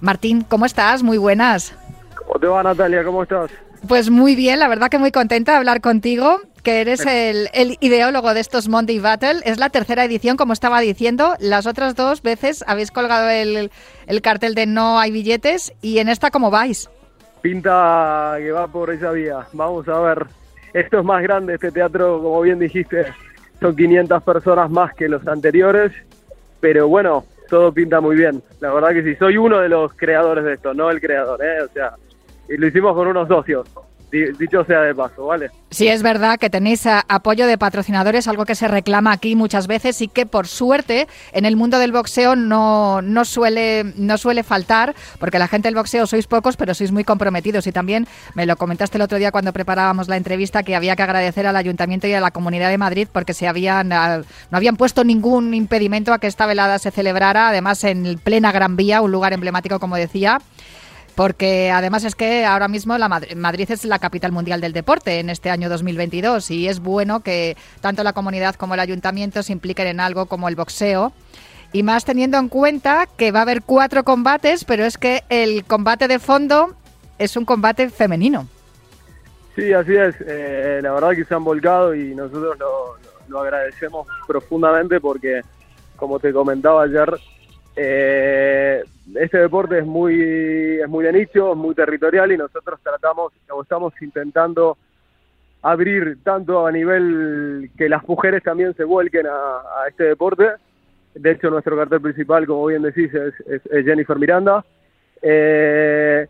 Martín, 0.00 0.42
¿cómo 0.42 0.66
estás? 0.66 1.02
Muy 1.02 1.18
buenas. 1.18 1.74
¿Cómo 2.16 2.40
te 2.40 2.46
va, 2.46 2.62
Natalia? 2.62 3.04
¿Cómo 3.04 3.22
estás? 3.22 3.50
Pues 3.86 4.10
muy 4.10 4.36
bien, 4.36 4.58
la 4.58 4.68
verdad 4.68 4.88
que 4.88 4.98
muy 4.98 5.12
contenta 5.12 5.52
de 5.52 5.58
hablar 5.58 5.80
contigo 5.80 6.40
que 6.62 6.80
eres 6.80 7.04
el, 7.06 7.48
ideólogo 7.80 8.34
de 8.34 8.40
estos 8.40 8.68
Monday 8.68 8.98
Battle. 8.98 9.40
Es 9.44 9.58
la 9.58 9.70
tercera 9.70 10.04
edición, 10.04 10.36
como 10.36 10.52
estaba 10.52 10.80
diciendo. 10.80 11.34
Las 11.40 11.66
otras 11.66 11.94
dos 11.94 12.22
veces 12.22 12.64
habéis 12.66 12.90
colgado 12.90 13.28
el, 13.28 13.70
cartel 14.22 14.54
de 14.54 14.66
no 14.66 14.98
hay 14.98 15.10
billetes. 15.10 15.72
¿Y 15.82 15.98
en 15.98 16.08
esta 16.08 16.30
cómo 16.30 16.50
vais? 16.50 16.88
Pinta 17.40 18.34
que 18.38 18.52
va 18.52 18.68
por 18.68 18.90
esa 18.90 19.10
vía. 19.10 19.46
Vamos 19.52 19.88
a 19.88 19.98
ver. 20.00 20.26
Esto 20.72 21.00
es 21.00 21.04
más 21.04 21.22
grande, 21.22 21.54
este 21.54 21.70
teatro, 21.70 22.22
como 22.22 22.40
bien 22.40 22.58
dijiste. 22.58 23.06
Son 23.60 23.76
500 23.76 24.22
personas 24.22 24.70
más 24.70 24.94
que 24.94 25.08
los 25.08 25.26
anteriores. 25.26 25.92
Pero 26.60 26.88
bueno, 26.88 27.24
todo 27.48 27.72
pinta 27.72 28.00
muy 28.00 28.16
bien. 28.16 28.42
La 28.60 28.72
verdad 28.72 28.90
que 28.92 29.02
sí, 29.02 29.16
soy 29.16 29.36
uno 29.36 29.58
de 29.58 29.68
los 29.68 29.92
creadores 29.94 30.44
de 30.44 30.54
esto, 30.54 30.72
no 30.72 30.90
el 30.90 31.00
creador, 31.00 31.44
¿eh? 31.44 31.62
O 31.62 31.68
sea, 31.68 31.96
y 32.48 32.56
lo 32.56 32.66
hicimos 32.66 32.94
con 32.94 33.08
unos 33.08 33.28
socios. 33.28 33.68
Dicho 34.38 34.64
sea 34.64 34.82
de 34.82 34.94
paso, 34.94 35.26
¿vale? 35.26 35.50
Sí, 35.70 35.88
es 35.88 36.02
verdad 36.02 36.38
que 36.38 36.50
tenéis 36.50 36.86
apoyo 36.86 37.46
de 37.46 37.56
patrocinadores, 37.56 38.28
algo 38.28 38.44
que 38.44 38.54
se 38.54 38.68
reclama 38.68 39.12
aquí 39.12 39.36
muchas 39.36 39.66
veces 39.66 40.02
y 40.02 40.08
que 40.08 40.26
por 40.26 40.46
suerte 40.46 41.08
en 41.32 41.46
el 41.46 41.56
mundo 41.56 41.78
del 41.78 41.92
boxeo 41.92 42.36
no, 42.36 43.00
no, 43.00 43.24
suele, 43.24 43.84
no 43.96 44.18
suele 44.18 44.42
faltar, 44.42 44.94
porque 45.18 45.38
la 45.38 45.48
gente 45.48 45.68
del 45.68 45.74
boxeo 45.74 46.06
sois 46.06 46.26
pocos, 46.26 46.58
pero 46.58 46.74
sois 46.74 46.92
muy 46.92 47.04
comprometidos. 47.04 47.66
Y 47.66 47.72
también 47.72 48.06
me 48.34 48.44
lo 48.44 48.56
comentaste 48.56 48.98
el 48.98 49.02
otro 49.02 49.16
día 49.16 49.32
cuando 49.32 49.52
preparábamos 49.52 50.08
la 50.08 50.18
entrevista 50.18 50.62
que 50.62 50.76
había 50.76 50.94
que 50.94 51.02
agradecer 51.02 51.46
al 51.46 51.56
Ayuntamiento 51.56 52.06
y 52.06 52.12
a 52.12 52.20
la 52.20 52.30
Comunidad 52.30 52.68
de 52.68 52.78
Madrid 52.78 53.08
porque 53.10 53.32
se 53.32 53.48
habían, 53.48 53.92
ah, 53.92 54.22
no 54.50 54.56
habían 54.56 54.76
puesto 54.76 55.04
ningún 55.04 55.54
impedimento 55.54 56.12
a 56.12 56.18
que 56.18 56.26
esta 56.26 56.44
velada 56.44 56.78
se 56.78 56.90
celebrara, 56.90 57.48
además 57.48 57.82
en 57.84 58.18
plena 58.22 58.52
Gran 58.52 58.76
Vía, 58.76 59.00
un 59.00 59.10
lugar 59.10 59.32
emblemático, 59.32 59.80
como 59.80 59.96
decía 59.96 60.38
porque 61.14 61.70
además 61.70 62.04
es 62.04 62.14
que 62.14 62.44
ahora 62.44 62.68
mismo 62.68 62.96
la 62.96 63.08
Madrid, 63.08 63.70
es 63.70 63.84
la 63.84 63.98
capital 63.98 64.32
mundial 64.32 64.60
del 64.60 64.72
deporte 64.72 65.18
en 65.20 65.30
este 65.30 65.50
año 65.50 65.68
2022 65.68 66.50
y 66.50 66.68
es 66.68 66.80
bueno 66.80 67.20
que 67.20 67.56
tanto 67.80 68.02
la 68.02 68.12
comunidad 68.12 68.54
como 68.54 68.74
el 68.74 68.80
ayuntamiento 68.80 69.42
se 69.42 69.52
impliquen 69.52 69.86
en 69.86 70.00
algo 70.00 70.26
como 70.26 70.48
el 70.48 70.56
boxeo. 70.56 71.12
Y 71.74 71.82
más 71.82 72.04
teniendo 72.04 72.36
en 72.38 72.48
cuenta 72.48 73.06
que 73.16 73.32
va 73.32 73.40
a 73.40 73.42
haber 73.42 73.62
cuatro 73.62 74.04
combates, 74.04 74.64
pero 74.64 74.84
es 74.84 74.98
que 74.98 75.22
el 75.30 75.64
combate 75.64 76.06
de 76.06 76.18
fondo 76.18 76.74
es 77.18 77.34
un 77.36 77.46
combate 77.46 77.88
femenino. 77.88 78.46
Sí, 79.56 79.72
así 79.72 79.94
es. 79.94 80.14
Eh, 80.20 80.80
la 80.82 80.92
verdad 80.92 81.12
que 81.12 81.24
se 81.24 81.34
han 81.34 81.44
volcado 81.44 81.94
y 81.94 82.14
nosotros 82.14 82.58
lo 83.28 83.40
agradecemos 83.40 84.06
profundamente 84.26 85.00
porque, 85.00 85.40
como 85.96 86.20
te 86.20 86.30
comentaba 86.30 86.82
ayer, 86.82 87.18
eh, 87.76 88.82
este 89.14 89.38
deporte 89.38 89.78
es 89.78 89.86
muy, 89.86 90.20
es 90.80 90.88
muy 90.88 91.04
de 91.04 91.12
nicho, 91.12 91.54
muy 91.54 91.74
territorial 91.74 92.32
y 92.32 92.36
nosotros 92.36 92.80
tratamos 92.82 93.32
o 93.50 93.62
estamos 93.62 93.92
intentando 94.00 94.76
abrir 95.62 96.18
tanto 96.22 96.66
a 96.66 96.72
nivel 96.72 97.70
que 97.76 97.88
las 97.88 98.06
mujeres 98.06 98.42
también 98.42 98.74
se 98.74 98.84
vuelquen 98.84 99.26
a, 99.26 99.88
este 99.88 100.04
deporte. 100.04 100.50
De 101.14 101.30
hecho, 101.30 101.50
nuestro 101.50 101.76
cartel 101.76 102.00
principal, 102.00 102.46
como 102.46 102.66
bien 102.66 102.82
decís, 102.82 103.12
es, 103.14 103.62
Jennifer 103.84 104.18
Miranda. 104.18 104.64
Eh, 105.20 106.26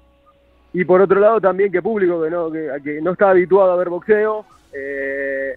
y 0.74 0.84
por 0.84 1.00
otro 1.00 1.18
lado, 1.18 1.40
también 1.40 1.72
que 1.72 1.82
público 1.82 2.22
que 2.22 2.30
no, 2.30 2.50
que, 2.50 3.00
no 3.02 3.12
está 3.12 3.30
habituado 3.30 3.72
a 3.72 3.76
ver 3.76 3.88
boxeo, 3.88 4.44
eh, 4.72 5.54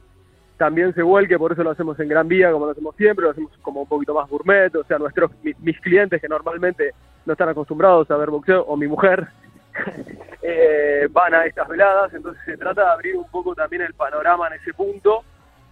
también 0.58 0.94
se 0.94 1.02
vuelque, 1.02 1.38
por 1.38 1.52
eso 1.52 1.64
lo 1.64 1.72
hacemos 1.72 2.00
en 2.00 2.08
Gran 2.08 2.28
Vía, 2.28 2.52
como 2.52 2.66
lo 2.66 2.72
hacemos 2.72 2.96
siempre, 2.96 3.26
lo 3.26 3.32
hacemos 3.32 3.52
como 3.62 3.82
un 3.82 3.88
poquito 3.88 4.14
más 4.14 4.30
gourmet, 4.30 4.74
o 4.76 4.84
sea, 4.86 4.98
nuestros 4.98 5.32
mis, 5.44 5.80
clientes 5.82 6.22
que 6.22 6.30
normalmente 6.30 6.94
no 7.26 7.34
están 7.34 7.50
acostumbrados 7.50 8.10
a 8.10 8.18
ver 8.18 8.30
boxeo, 8.30 8.62
o 8.64 8.78
mi 8.78 8.88
mujer, 8.88 9.28
eh, 10.42 11.08
van 11.12 11.34
a 11.34 11.46
estas 11.46 11.68
veladas, 11.68 12.14
entonces 12.14 12.42
se 12.46 12.58
trata 12.58 12.84
de 12.86 12.92
abrir 12.92 13.18
un 13.18 13.30
poco 13.30 13.54
también 13.54 13.82
el 13.82 13.94
panorama 13.94 14.48
en 14.48 14.54
ese 14.54 14.74
punto, 14.74 15.24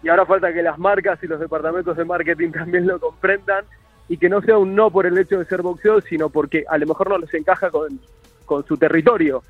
y 0.02 0.10
ahora 0.10 0.26
falta 0.26 0.52
que 0.52 0.62
las 0.62 0.78
marcas 0.78 1.24
y 1.24 1.28
los 1.28 1.40
departamentos 1.40 1.96
de 1.96 2.04
marketing 2.04 2.52
también 2.54 2.86
lo 2.86 3.00
comprendan, 3.00 3.64
y 4.10 4.18
que 4.18 4.28
no 4.28 4.42
sea 4.42 4.58
un 4.58 4.76
no 4.76 4.92
por 4.92 5.06
el 5.06 5.18
hecho 5.18 5.40
de 5.40 5.46
ser 5.46 5.62
boxeo, 5.62 6.02
sino 6.02 6.30
porque 6.30 6.66
a 6.68 6.78
lo 6.78 6.88
mejor 6.88 7.10
no 7.10 7.18
les 7.18 7.34
encaja 7.34 7.72
con, 7.72 8.00
con 8.46 8.66
su 8.66 8.76
territorio, 8.76 9.44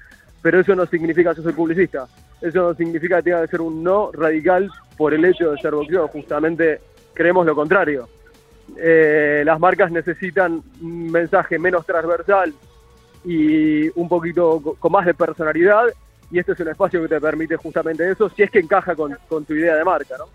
pero 0.44 0.60
eso 0.60 0.76
no 0.76 0.86
significa 0.86 1.32
que 1.32 1.38
yo 1.38 1.44
soy 1.44 1.54
publicista, 1.54 2.06
eso 2.42 2.62
no 2.62 2.76
significa 2.76 3.18
que 3.18 3.24
tenga 3.24 3.42
que 3.42 3.48
ser 3.48 3.62
un 3.62 3.82
no 3.82 4.12
radical 4.12 4.70
por 4.98 5.14
el 5.14 5.24
hecho 5.26 5.52
de 5.52 5.58
ser 5.58 5.74
boxeo, 5.74 6.08
justamente 6.10 6.82
creemos 7.14 7.46
lo 7.46 7.56
contrario. 7.56 8.10
Eh, 8.78 9.42
las 9.46 9.60
marcas 9.60 9.92
necesitan 9.92 10.62
un 10.82 11.12
mensaje 11.12 11.58
menos 11.58 11.86
transversal 11.86 12.54
y 13.24 13.88
un 13.98 14.10
poquito 14.10 14.62
con 14.78 14.92
más 14.92 15.06
de 15.06 15.14
personalidad 15.14 15.86
y 16.30 16.40
este 16.40 16.52
es 16.52 16.60
un 16.60 16.68
espacio 16.68 17.02
que 17.02 17.08
te 17.08 17.22
permite 17.22 17.56
justamente 17.56 18.10
eso, 18.12 18.30
si 18.30 18.44
es 18.44 18.52
que 18.52 18.60
encaja 18.60 18.96
con, 18.96 19.18
con 19.30 19.46
tu 19.46 19.54
idea 19.54 19.76
de 19.76 19.84
marca, 19.86 20.16
¿no? 20.18 20.26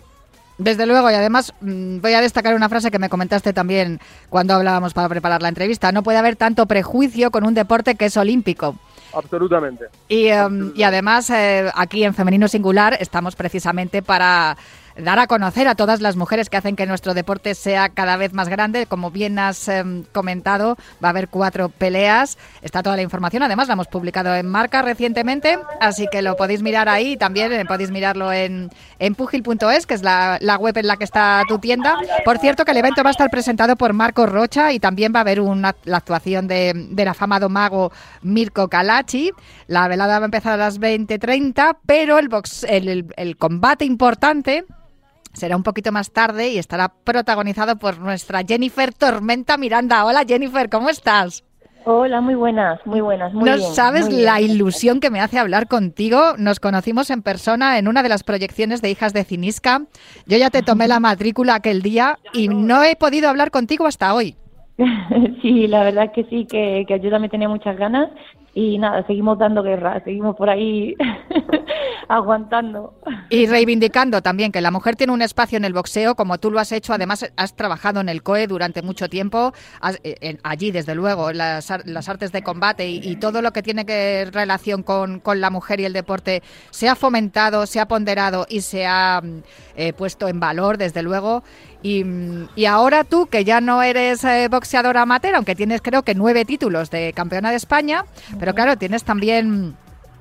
Desde 0.57 0.87
luego, 0.87 1.09
y 1.11 1.15
además 1.15 1.53
mm, 1.61 2.01
voy 2.01 2.15
a 2.15 2.21
destacar 2.21 2.55
una 2.55 2.69
frase 2.69 2.91
que 2.91 2.99
me 2.99 3.09
comentaste 3.09 3.53
también 3.53 4.01
cuando 4.29 4.55
hablábamos 4.55 4.95
para 4.95 5.09
preparar 5.09 5.41
la 5.41 5.49
entrevista. 5.49 5.93
No 5.93 6.03
puede 6.03 6.19
haber 6.19 6.35
tanto 6.35 6.67
prejuicio 6.67 7.31
con 7.31 7.45
un 7.45 7.55
deporte 7.55 7.95
que 7.95 8.07
es 8.07 8.17
olímpico. 8.17 8.75
Absolutamente. 9.19 9.87
Y, 10.09 10.27
em, 10.29 10.73
y 10.75 10.83
además, 10.83 11.29
eh, 11.31 11.71
aquí 11.75 12.05
en 12.05 12.15
Femenino 12.15 12.49
Singular 12.49 12.97
estamos 13.01 13.35
precisamente 13.37 14.03
para 14.03 14.57
dar 14.99 15.19
a 15.19 15.27
conocer 15.27 15.69
a 15.69 15.75
todas 15.75 16.01
las 16.01 16.17
mujeres 16.17 16.51
que 16.51 16.57
hacen 16.57 16.77
que 16.77 16.87
nuestro 16.87 17.15
deporte 17.15 17.55
sea 17.55 17.89
cada 17.89 18.17
vez 18.17 18.33
más 18.33 18.49
grande. 18.49 18.87
Como 18.87 19.11
bien 19.11 19.39
has 19.39 19.69
em, 19.69 20.05
comentado, 20.13 20.77
va 21.03 21.09
a 21.09 21.11
haber 21.11 21.29
cuatro 21.29 21.69
peleas. 21.69 22.39
Está 22.63 22.83
toda 22.83 22.97
la 22.97 23.03
información. 23.03 23.43
Además, 23.43 23.69
la 23.69 23.75
hemos 23.75 23.89
publicado 23.89 24.35
en 24.35 24.47
marca 24.47 24.83
recientemente, 24.83 25.59
así 25.81 26.07
que 26.11 26.23
lo 26.23 26.37
podéis 26.37 26.63
mirar 26.63 26.89
ahí. 26.89 27.17
También 27.17 27.53
eh, 27.53 27.65
podéis 27.65 27.91
mirarlo 27.91 28.33
en, 28.33 28.71
en 28.99 29.15
pugil.es, 29.15 29.87
que 29.87 29.95
es 29.95 30.03
la, 30.03 30.39
web 30.59 30.77
en 30.77 30.87
la 30.87 30.97
que 30.97 31.05
está 31.05 31.43
tu 31.49 31.59
tienda. 31.59 31.97
Por 32.25 32.39
cierto, 32.39 32.65
que 32.65 32.73
el 32.73 32.79
evento 32.79 33.03
va 33.03 33.11
a 33.11 33.13
estar 33.13 33.31
presentado 33.31 33.77
por 33.77 33.93
Marco 33.93 34.27
Rocha 34.27 34.73
y 34.73 34.81
también 34.81 35.13
va 35.15 35.21
a 35.21 35.23
haber 35.23 35.41
una, 35.41 35.77
la 35.85 35.99
actuación 35.99 36.49
de, 36.49 36.73
del 36.91 37.09
afamado 37.09 37.49
mago 37.49 37.93
Mirko 38.23 38.69
Kalachi. 38.69 39.31
La 39.67 39.87
velada 39.87 40.19
va 40.19 40.25
a 40.25 40.27
empezar 40.27 40.55
a 40.55 40.57
las 40.57 40.81
20.30, 40.81 41.79
pero 41.87 42.19
el, 42.19 42.29
box, 42.29 42.65
el, 42.65 43.13
el 43.17 43.37
combate 43.37 43.85
importante 43.85 44.65
será 45.33 45.57
un 45.57 45.63
poquito 45.63 45.93
más 45.93 46.13
tarde 46.13 46.49
y 46.49 46.59
estará 46.59 46.89
protagonizado 47.05 47.77
por 47.77 47.99
nuestra 47.99 48.43
Jennifer 48.47 48.93
Tormenta 48.93 49.57
Miranda. 49.57 50.05
Hola 50.05 50.25
Jennifer, 50.27 50.69
¿cómo 50.69 50.89
estás? 50.89 51.45
Hola, 51.91 52.21
muy 52.21 52.35
buenas, 52.35 52.85
muy 52.85 53.01
buenas. 53.01 53.33
Muy 53.33 53.49
no 53.49 53.57
sabes 53.57 54.13
la 54.13 54.43
ilusión 54.43 55.01
que 55.01 55.11
me 55.11 55.21
hace 55.21 55.39
hablar 55.39 55.69
contigo. 55.69 56.35
Nos 56.37 56.61
conocimos 56.61 57.09
en 57.11 57.23
persona 57.23 57.79
en 57.79 57.89
una 57.89 58.03
de 58.03 58.11
las 58.11 58.25
proyecciones 58.25 58.83
de 58.83 58.91
Hijas 58.91 59.15
de 59.15 59.25
Cinisca. 59.25 59.83
Yo 60.27 60.37
ya 60.37 60.51
te 60.51 60.63
tomé 60.63 60.87
la 60.87 61.01
matrícula 61.01 61.55
aquel 61.55 61.81
día 61.81 62.19
y 62.35 62.49
no 62.49 62.83
he 62.83 62.95
podido 62.97 63.31
hablar 63.31 63.51
contigo 63.51 63.87
hasta 63.87 64.15
hoy. 64.15 64.37
Sí, 65.41 65.67
la 65.67 65.85
verdad 65.85 66.13
que 66.13 66.25
sí, 66.25 66.47
que, 66.47 66.85
que 66.87 67.01
yo 67.01 67.11
también 67.11 67.31
tenía 67.31 67.49
muchas 67.49 67.77
ganas 67.77 68.11
y 68.55 68.77
nada, 68.79 69.07
seguimos 69.07 69.39
dando 69.39 69.63
guerra, 69.63 70.03
seguimos 70.05 70.37
por 70.37 70.51
ahí 70.51 70.97
aguantando. 72.09 72.95
Y 73.29 73.47
reivindicando 73.47 74.23
también 74.23 74.51
que 74.51 74.61
la 74.61 74.71
mujer 74.71 74.97
tiene 74.97 75.13
un 75.13 75.21
espacio 75.21 75.59
en 75.59 75.65
el 75.65 75.75
boxeo, 75.75 76.15
como 76.15 76.39
tú 76.39 76.51
lo 76.51 76.59
has 76.59 76.73
hecho, 76.73 76.95
además 76.95 77.31
has 77.37 77.55
trabajado 77.55 78.01
en 78.01 78.09
el 78.09 78.23
COE 78.23 78.47
durante 78.47 78.81
mucho 78.81 79.09
tiempo, 79.09 79.53
eh, 80.03 80.39
allí 80.43 80.71
desde 80.71 80.95
luego, 80.95 81.33
las, 81.33 81.71
las 81.85 82.09
artes 82.09 82.33
de 82.33 82.43
combate 82.43 82.89
y, 82.89 83.17
todo 83.19 83.43
lo 83.43 83.53
que 83.53 83.63
tiene 83.63 83.85
que 83.85 84.29
relación 84.33 84.83
con, 84.85 85.19
con, 85.19 85.41
la 85.41 85.51
mujer 85.51 85.81
y 85.81 85.85
el 85.85 85.93
deporte 85.93 86.43
se 86.71 86.89
ha 86.89 86.95
fomentado, 86.95 87.67
se 87.67 87.81
ha 87.81 87.89
ponderado 87.89 88.47
y 88.49 88.61
se 88.61 88.87
ha 88.87 89.21
eh, 89.77 89.93
puesto 89.93 90.29
en 90.29 90.41
valor, 90.41 90.79
desde 90.79 91.03
luego. 91.03 91.43
Y, 91.83 92.05
y, 92.55 92.65
ahora 92.67 93.05
tú, 93.05 93.27
que 93.27 93.45
ya 93.45 93.61
no 93.61 93.83
eres 93.83 94.25
eh, 94.25 94.49
boxeadora 94.49 95.03
amateur, 95.03 95.35
aunque 95.35 95.55
tienes 95.55 95.83
creo 95.83 96.03
que 96.03 96.15
nueve 96.15 96.45
títulos 96.45 96.91
de 96.91 97.13
campeona 97.13 97.51
de 97.51 97.57
España, 97.57 98.05
pero 98.39 98.55
claro, 98.55 98.77
tienes 98.77 99.05
también 99.05 99.77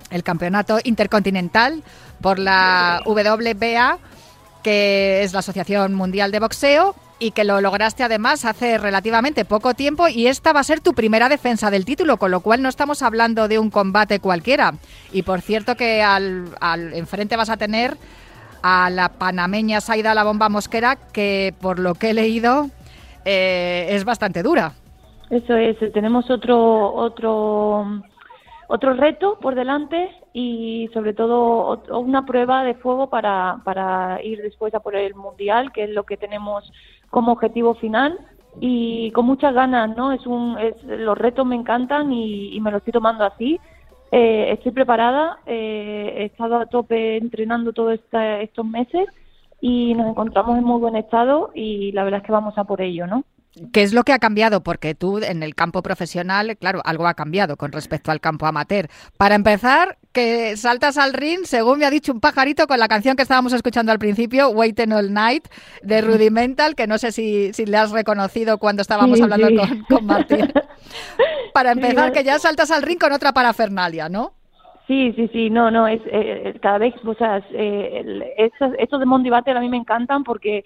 el 0.10 0.24
campeonato 0.24 0.80
intercontinental 0.84 1.84
por 2.22 2.40
la 2.40 3.02
WBA, 3.06 4.00
que 4.64 5.24
es 5.24 5.34
la 5.34 5.40
Asociación 5.40 5.94
Mundial 5.94 6.32
de 6.32 6.40
Boxeo, 6.40 6.96
y 7.20 7.32
que 7.32 7.44
lo 7.44 7.62
lograste 7.62 8.04
además 8.04 8.46
hace 8.46 8.78
relativamente 8.78 9.44
poco 9.46 9.74
tiempo 9.74 10.08
y 10.08 10.28
esta 10.28 10.54
va 10.54 10.60
a 10.60 10.64
ser 10.64 10.82
tu 10.82 10.94
primera 10.94 11.30
defensa 11.30 11.72
del 11.72 11.86
título, 11.86 12.18
con 12.18 12.32
lo 12.32 12.42
cual 12.42 12.62
no 12.62 12.70
estamos 12.70 13.02
hablando 13.02 13.48
de 13.48 13.60
un 13.60 13.70
combate 13.70 14.20
cualquiera. 14.20 14.74
Y 15.12 15.24
por 15.24 15.42
cierto 15.42 15.76
que 15.76 16.04
al, 16.04 16.50
al 16.60 16.94
enfrente 16.94 17.36
vas 17.36 17.50
a 17.50 17.58
tener 17.58 17.98
a 18.62 18.90
la 18.90 19.10
panameña 19.10 19.82
Saida 19.82 20.14
La 20.14 20.24
Bomba 20.24 20.50
Mosquera, 20.50 20.96
que 20.96 21.54
por 21.60 21.80
lo 21.80 21.96
que 21.96 22.12
he 22.12 22.14
leído 22.14 22.70
eh, 23.26 23.88
es 23.90 24.06
bastante 24.06 24.44
dura. 24.44 24.74
Eso 25.30 25.56
es, 25.56 25.78
tenemos 25.94 26.30
otro 26.30 26.94
otro 26.94 28.02
otro 28.68 28.94
reto 28.94 29.38
por 29.40 29.56
delante 29.56 30.12
y 30.34 30.90
sobre 30.94 31.14
todo 31.14 31.82
una 31.90 32.26
prueba 32.26 32.64
de 32.64 32.76
fuego 32.76 33.10
para, 33.10 33.62
para 33.64 34.22
ir 34.24 34.42
después 34.42 34.74
a 34.74 34.80
por 34.82 34.96
el 34.96 35.16
mundial, 35.16 35.72
que 35.72 35.86
es 35.86 35.90
lo 35.90 36.04
que 36.04 36.18
tenemos 36.18 36.72
como 37.10 37.32
objetivo 37.32 37.76
final 37.76 38.20
y 38.60 39.12
con 39.12 39.26
muchas 39.26 39.54
ganas, 39.54 39.96
¿no? 39.96 40.12
Es 40.12 40.26
un, 40.26 40.58
es, 40.60 40.76
los 40.84 41.18
retos 41.18 41.46
me 41.46 41.56
encantan 41.56 42.12
y, 42.12 42.60
me 42.60 42.72
lo 42.72 42.78
estoy 42.78 42.94
tomando 42.94 43.24
así. 43.24 43.60
Eh, 44.12 44.52
estoy 44.52 44.72
preparada, 44.72 45.40
eh, 45.46 46.14
he 46.18 46.26
estado 46.26 46.58
a 46.58 46.66
tope 46.66 47.18
entrenando 47.18 47.74
todos 47.74 48.00
estos 48.12 48.66
meses 48.66 49.08
y 49.60 49.94
nos 49.96 50.08
encontramos 50.08 50.58
en 50.58 50.64
muy 50.64 50.80
buen 50.80 50.96
estado 50.96 51.52
y 51.54 51.92
la 51.92 52.04
verdad 52.04 52.22
es 52.22 52.26
que 52.26 52.32
vamos 52.32 52.58
a 52.58 52.64
por 52.64 52.82
ello, 52.82 53.06
¿no? 53.08 53.24
¿Qué 53.74 53.84
es 53.84 53.94
lo 53.94 54.04
que 54.04 54.14
ha 54.14 54.20
cambiado? 54.20 54.62
Porque 54.62 54.96
tú 54.96 55.20
en 55.20 55.44
el 55.44 55.56
campo 55.56 55.82
profesional, 55.82 56.58
claro, 56.58 56.82
algo 56.86 57.08
ha 57.08 57.14
cambiado 57.14 57.58
con 57.58 57.72
respecto 57.72 58.12
al 58.12 58.20
campo 58.20 58.46
amateur. 58.46 58.88
Para 59.18 59.36
empezar, 59.36 59.98
que 60.12 60.58
saltas 60.58 60.98
al 60.98 61.14
ring, 61.14 61.42
según 61.44 61.80
me 61.80 61.86
ha 61.86 61.90
dicho 61.90 62.12
un 62.12 62.20
pajarito 62.20 62.68
con 62.68 62.80
la 62.80 62.88
canción 62.88 63.16
que 63.16 63.24
estábamos 63.24 63.54
escuchando 63.54 63.92
al 63.92 64.00
principio, 64.00 64.50
Waiting 64.50 64.94
All 64.94 65.14
Night, 65.14 65.48
de 65.84 66.02
Rudimental, 66.02 66.76
que 66.76 66.88
no 66.88 66.98
sé 66.98 67.12
si, 67.12 67.54
si 67.54 67.66
le 67.66 67.78
has 67.78 67.92
reconocido 67.92 68.58
cuando 68.58 68.82
estábamos 68.82 69.22
hablando 69.22 69.48
Con, 69.90 70.06
Martín. 70.06 70.52
Para 71.54 71.72
empezar, 71.72 72.12
que 72.12 72.24
ya 72.24 72.40
saltas 72.40 72.72
al 72.72 72.84
ring 72.84 73.00
con 73.00 73.12
otra 73.14 73.32
parafernalia, 73.32 74.10
¿no? 74.10 74.34
Sí, 74.88 75.12
sí, 75.18 75.30
sí, 75.34 75.50
no, 75.50 75.70
no, 75.70 75.86
es 75.86 76.02
eh, 76.06 76.58
cada 76.62 76.78
vez, 76.78 76.94
o 77.06 77.14
sea, 77.16 77.44
eh, 77.52 78.34
estos, 78.38 78.72
estos 78.80 79.00
de 79.02 79.06
Mondi 79.06 79.30
a 79.30 79.60
mí 79.60 79.68
me 79.68 79.78
encantan 79.78 80.24
porque 80.24 80.64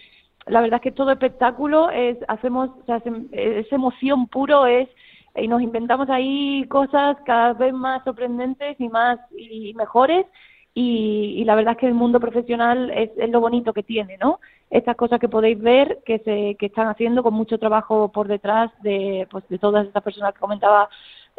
la 0.47 0.61
verdad 0.61 0.77
es 0.77 0.81
que 0.81 0.91
todo 0.91 1.11
espectáculo 1.11 1.89
es, 1.91 2.17
hacemos, 2.27 2.69
o 2.87 3.01
es 3.31 3.71
emoción 3.71 4.27
puro, 4.27 4.65
es, 4.65 4.89
y 5.35 5.47
nos 5.47 5.61
inventamos 5.61 6.09
ahí 6.09 6.65
cosas 6.67 7.17
cada 7.25 7.53
vez 7.53 7.73
más 7.73 8.03
sorprendentes 8.03 8.79
y 8.79 8.89
más, 8.89 9.19
y 9.37 9.73
mejores, 9.75 10.25
y, 10.73 11.43
la 11.45 11.55
verdad 11.55 11.73
es 11.73 11.79
que 11.79 11.87
el 11.87 11.93
mundo 11.93 12.19
profesional 12.19 12.91
es, 12.91 13.09
es, 13.17 13.29
lo 13.29 13.41
bonito 13.41 13.73
que 13.73 13.83
tiene, 13.83 14.17
¿no? 14.17 14.39
Estas 14.69 14.95
cosas 14.95 15.19
que 15.19 15.27
podéis 15.27 15.59
ver 15.59 15.99
que 16.05 16.19
se 16.19 16.55
que 16.57 16.67
están 16.67 16.87
haciendo 16.87 17.23
con 17.23 17.33
mucho 17.33 17.57
trabajo 17.57 18.09
por 18.11 18.27
detrás 18.29 18.71
de 18.81 19.27
pues 19.29 19.43
de 19.49 19.59
todas 19.59 19.85
estas 19.85 20.01
personas 20.01 20.33
que 20.33 20.39
comentaba 20.39 20.89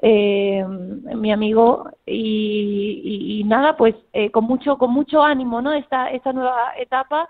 eh, 0.03 0.63
mi 0.67 1.33
amigo 1.33 1.91
y, 2.05 3.43
nada 3.47 3.77
pues 3.77 3.95
eh, 4.13 4.31
con 4.31 4.45
mucho 4.45 4.77
con 4.77 4.93
mucho 4.93 5.23
ánimo, 5.23 5.63
¿no? 5.63 5.73
Esta 5.73 6.11
esta 6.11 6.33
nueva 6.35 6.75
etapa 6.77 7.29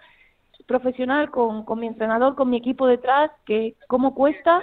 profesional 0.66 1.30
con, 1.30 1.64
con 1.64 1.80
mi 1.80 1.86
entrenador, 1.86 2.34
con 2.34 2.50
mi 2.50 2.56
equipo 2.56 2.86
detrás, 2.86 3.30
que 3.46 3.76
cómo 3.88 4.14
cuesta, 4.14 4.62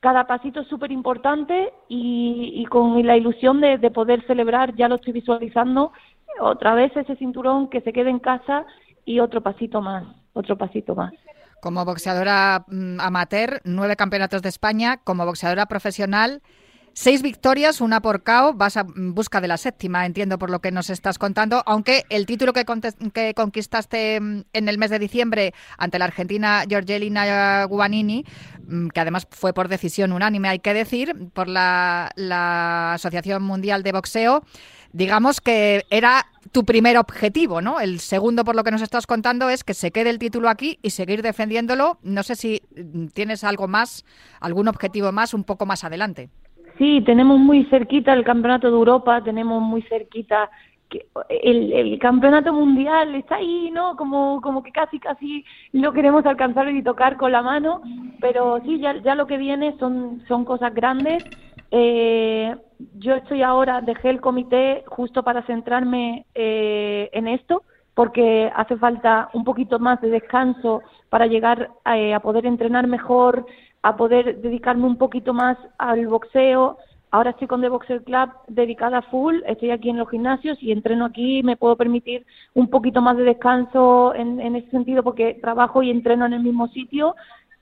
cada 0.00 0.26
pasito 0.26 0.60
es 0.60 0.68
súper 0.68 0.92
importante 0.92 1.72
y, 1.88 2.52
y, 2.54 2.66
con 2.66 3.04
la 3.06 3.16
ilusión 3.16 3.60
de, 3.60 3.78
de 3.78 3.90
poder 3.90 4.24
celebrar, 4.26 4.74
ya 4.76 4.88
lo 4.88 4.96
estoy 4.96 5.12
visualizando, 5.12 5.92
otra 6.40 6.74
vez 6.74 6.96
ese 6.96 7.16
cinturón 7.16 7.68
que 7.68 7.80
se 7.80 7.92
quede 7.92 8.10
en 8.10 8.20
casa 8.20 8.64
y 9.04 9.20
otro 9.20 9.42
pasito 9.42 9.80
más, 9.80 10.04
otro 10.34 10.56
pasito 10.56 10.94
más. 10.94 11.12
Como 11.60 11.84
boxeadora 11.84 12.64
mm, 12.68 13.00
amateur, 13.00 13.60
nueve 13.64 13.96
campeonatos 13.96 14.42
de 14.42 14.48
España. 14.48 14.98
Como 15.02 15.26
boxeadora 15.26 15.66
profesional, 15.66 16.40
seis 16.92 17.22
victorias, 17.22 17.80
una 17.80 18.00
por 18.00 18.22
KO. 18.22 18.54
Vas 18.54 18.76
a 18.76 18.84
busca 18.84 19.40
de 19.40 19.48
la 19.48 19.56
séptima, 19.56 20.06
entiendo 20.06 20.38
por 20.38 20.50
lo 20.50 20.60
que 20.60 20.70
nos 20.70 20.90
estás 20.90 21.18
contando. 21.18 21.62
Aunque 21.66 22.04
el 22.08 22.26
título 22.26 22.52
que, 22.52 22.64
conquistaste 23.34 24.20
mm, 24.20 24.42
en 24.52 24.68
el 24.68 24.78
mes 24.78 24.90
de 24.90 24.98
diciembre 24.98 25.54
ante 25.76 25.98
la 25.98 26.06
argentina 26.06 26.64
Giorgelina 26.68 27.64
Guanini, 27.64 28.24
mm, 28.66 28.88
que 28.88 29.00
además 29.00 29.26
fue 29.30 29.52
por 29.52 29.68
decisión 29.68 30.12
unánime, 30.12 30.48
hay 30.48 30.58
que 30.58 30.74
decir, 30.74 31.30
por 31.32 31.48
la, 31.48 32.10
la 32.16 32.94
Asociación 32.94 33.42
Mundial 33.42 33.82
de 33.82 33.92
Boxeo 33.92 34.42
digamos 34.92 35.40
que 35.40 35.84
era 35.90 36.26
tu 36.52 36.64
primer 36.64 36.96
objetivo, 36.96 37.60
¿no? 37.60 37.80
El 37.80 38.00
segundo, 38.00 38.44
por 38.44 38.56
lo 38.56 38.64
que 38.64 38.70
nos 38.70 38.82
estás 38.82 39.06
contando, 39.06 39.50
es 39.50 39.64
que 39.64 39.74
se 39.74 39.90
quede 39.90 40.10
el 40.10 40.18
título 40.18 40.48
aquí 40.48 40.78
y 40.82 40.90
seguir 40.90 41.22
defendiéndolo. 41.22 41.98
No 42.02 42.22
sé 42.22 42.36
si 42.36 42.62
mm, 42.74 43.08
tienes 43.08 43.44
algo 43.44 43.68
más, 43.68 44.04
algún 44.40 44.68
objetivo 44.68 45.12
más 45.12 45.34
un 45.34 45.44
poco 45.44 45.66
más 45.66 45.84
adelante. 45.84 46.30
Sí, 46.78 47.02
tenemos 47.04 47.38
muy 47.38 47.64
cerquita 47.64 48.12
el 48.12 48.24
Campeonato 48.24 48.68
de 48.68 48.76
Europa, 48.76 49.22
tenemos 49.22 49.60
muy 49.60 49.82
cerquita 49.82 50.50
el, 51.28 51.98
campeonato 51.98 52.50
mundial 52.50 53.14
está 53.14 53.36
ahí, 53.36 53.70
¿no? 53.70 53.94
Como, 53.94 54.40
como 54.40 54.62
que 54.62 54.72
casi, 54.72 54.98
casi 54.98 55.44
lo 55.72 55.92
queremos 55.92 56.24
alcanzar 56.24 56.70
y 56.70 56.82
tocar 56.82 57.18
con 57.18 57.30
la 57.30 57.42
mano, 57.42 57.82
pero 58.22 58.58
sí, 58.64 58.78
ya, 58.78 58.96
ya 59.02 59.14
lo 59.14 59.26
que 59.26 59.36
viene 59.36 59.76
son, 59.78 60.22
son 60.28 60.46
cosas 60.46 60.72
grandes 60.72 61.22
eh, 61.70 62.56
yo 62.94 63.14
estoy 63.14 63.42
ahora, 63.42 63.80
dejé 63.80 64.10
el 64.10 64.20
comité 64.20 64.84
justo 64.86 65.22
para 65.22 65.42
centrarme 65.42 66.26
eh, 66.34 67.10
en 67.12 67.28
esto, 67.28 67.62
porque 67.94 68.50
hace 68.54 68.76
falta 68.76 69.28
un 69.32 69.44
poquito 69.44 69.78
más 69.78 70.00
de 70.00 70.08
descanso 70.08 70.82
para 71.10 71.26
llegar 71.26 71.70
eh, 71.94 72.14
a, 72.14 72.20
poder 72.20 72.46
entrenar 72.46 72.86
mejor, 72.86 73.46
a 73.82 73.96
poder 73.96 74.40
dedicarme 74.40 74.86
un 74.86 74.96
poquito 74.96 75.32
más 75.32 75.56
al 75.78 76.06
boxeo. 76.06 76.78
Ahora 77.10 77.30
estoy 77.30 77.48
con 77.48 77.62
The 77.62 77.70
Boxer 77.70 78.02
Club 78.02 78.30
dedicada 78.48 79.00
full, 79.02 79.36
estoy 79.46 79.70
aquí 79.70 79.88
en 79.88 79.96
los 79.96 80.10
gimnasios 80.10 80.62
y 80.62 80.72
entreno 80.72 81.06
aquí, 81.06 81.42
me 81.42 81.56
puedo 81.56 81.74
permitir 81.74 82.26
un 82.52 82.68
poquito 82.68 83.00
más 83.00 83.16
de 83.16 83.24
descanso 83.24 84.14
en, 84.14 84.40
ese 84.56 84.70
sentido 84.70 85.02
porque 85.02 85.38
trabajo 85.40 85.82
y 85.82 85.90
entreno 85.90 86.26
en 86.26 86.34
el 86.34 86.42
mismo 86.42 86.68
sitio 86.68 87.14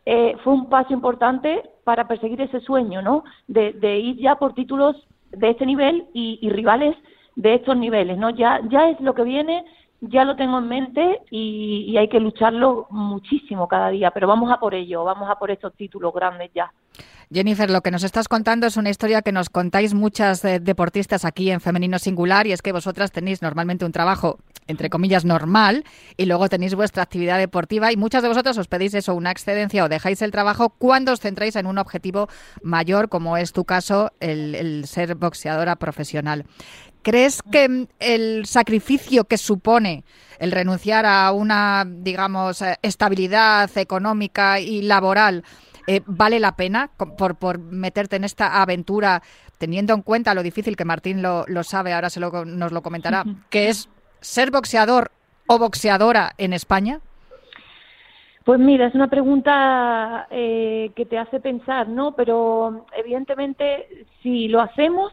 eh, 0.05 0.37
fue 0.43 0.53
un 0.53 0.69
paso 0.69 0.93
importante 0.93 1.63
para 1.85 2.09
perseguir 2.09 2.41
ese 2.41 2.61
sueño, 2.61 3.03
¿no? 3.03 3.23
De, 3.47 3.99
ir 3.99 4.17
ya 4.17 4.35
por 4.35 4.55
títulos 4.55 4.97
de 5.31 5.51
este 5.51 5.65
nivel 5.65 6.07
y, 6.13 6.49
rivales 6.51 6.97
de 7.37 7.55
estos 7.55 7.77
niveles, 7.77 8.19
¿no? 8.19 8.31
Ya, 8.31 8.61
ya 8.69 8.89
es 8.89 9.01
lo 9.01 9.15
que 9.15 9.23
viene, 9.23 9.65
ya 10.09 10.25
lo 10.25 10.37
tengo 10.37 10.59
en 10.59 10.69
mente 10.69 11.21
y, 11.31 11.97
hay 11.97 12.09
que 12.09 12.21
lucharlo 12.21 12.87
muchísimo 12.91 13.69
cada 13.69 13.89
día, 13.89 14.11
pero 14.11 14.27
vamos 14.27 14.53
a 14.53 14.59
por 14.59 14.75
ello, 14.75 15.05
vamos 15.05 15.31
a 15.31 15.37
por 15.37 15.51
estos 15.51 15.75
títulos 15.75 16.13
grandes 16.13 16.51
ya. 16.55 16.73
Jennifer, 17.33 17.69
lo 17.71 17.81
que 17.81 17.91
nos 17.91 18.05
estás 18.05 18.29
contando 18.29 18.67
es 18.67 18.77
una 18.77 18.91
historia 18.91 19.23
que 19.23 19.33
nos 19.33 19.51
contáis 19.51 19.95
muchas 19.95 20.45
eh, 20.45 20.61
deportistas 20.61 21.25
aquí 21.25 21.51
en 21.51 21.61
Femenino 21.61 21.99
Singular 21.99 22.47
y 22.47 22.53
es 22.53 22.63
que 22.63 22.71
vosotras 22.71 23.11
tenéis 23.11 23.43
normalmente 23.43 23.85
un 23.85 23.93
trabajo 23.93 24.39
entre 24.69 24.91
comillas 24.91 25.25
normal 25.25 25.85
y 26.17 26.27
luego 26.27 26.49
tenéis 26.49 26.75
vuestra 26.75 27.03
actividad 27.03 27.39
deportiva 27.39 27.93
y 27.93 27.97
muchas 27.97 28.23
de 28.23 28.29
vosotros 28.29 28.59
os 28.59 28.69
pedís 28.69 28.95
eso, 28.95 29.15
una 29.15 29.31
excedencia 29.31 29.85
o 29.85 29.89
dejáis 29.89 30.23
el 30.23 30.31
trabajo 30.31 30.71
cuando 30.71 31.13
os 31.13 31.21
centráis 31.21 31.57
en 31.57 31.67
un 31.67 31.79
objetivo 31.79 32.29
mayor 32.63 33.09
como 33.09 33.37
es 33.37 33.53
tu 33.53 33.65
caso, 33.65 34.13
el, 34.21 34.85
ser 34.87 35.15
boxeadora 35.15 35.77
profesional. 35.77 36.45
¿Crees 37.07 37.41
que 37.41 37.69
mm, 37.69 37.87
el 38.01 38.47
sacrificio 38.47 39.27
que 39.27 39.39
supone 39.39 40.03
el 40.41 40.51
renunciar 40.51 41.07
a 41.07 41.31
una, 41.31 41.85
digamos, 41.87 42.61
eh, 42.63 42.75
estabilidad 42.83 43.71
económica 43.79 44.59
y 44.59 44.83
laboral 44.83 45.45
eh, 45.87 46.01
¿Vale 46.05 46.41
la 46.41 46.57
pena 46.57 46.91
por, 47.17 47.37
por 47.37 47.61
meterte 47.61 48.17
en 48.17 48.25
esta 48.25 48.61
aventura, 48.61 49.23
teniendo 49.57 49.95
en 49.95 50.03
cuenta 50.03 50.35
lo 50.35 50.43
difícil 50.43 50.75
que 50.77 50.85
Martín 50.85 51.23
lo, 51.23 51.45
lo 51.47 51.63
sabe, 51.63 51.93
ahora 51.93 52.11
se 52.11 52.19
lo, 52.19 52.45
nos 52.45 52.73
lo 52.73 52.83
comentará, 52.83 53.23
que 53.51 53.69
es 53.69 53.89
ser 54.21 54.51
boxeador 54.51 55.13
o 55.47 55.61
boxeadora 55.61 56.33
en 56.39 56.55
España? 56.55 56.99
Pues 58.45 58.59
mira, 58.59 58.89
es 58.89 58.97
una 58.97 59.07
pregunta 59.07 60.27
eh, 60.33 60.91
que 60.97 61.07
te 61.07 61.19
hace 61.19 61.39
pensar, 61.39 61.87
¿no? 61.87 62.17
Pero 62.17 62.87
evidentemente 62.97 64.07
si 64.25 64.49
lo 64.49 64.61
hacemos 64.61 65.13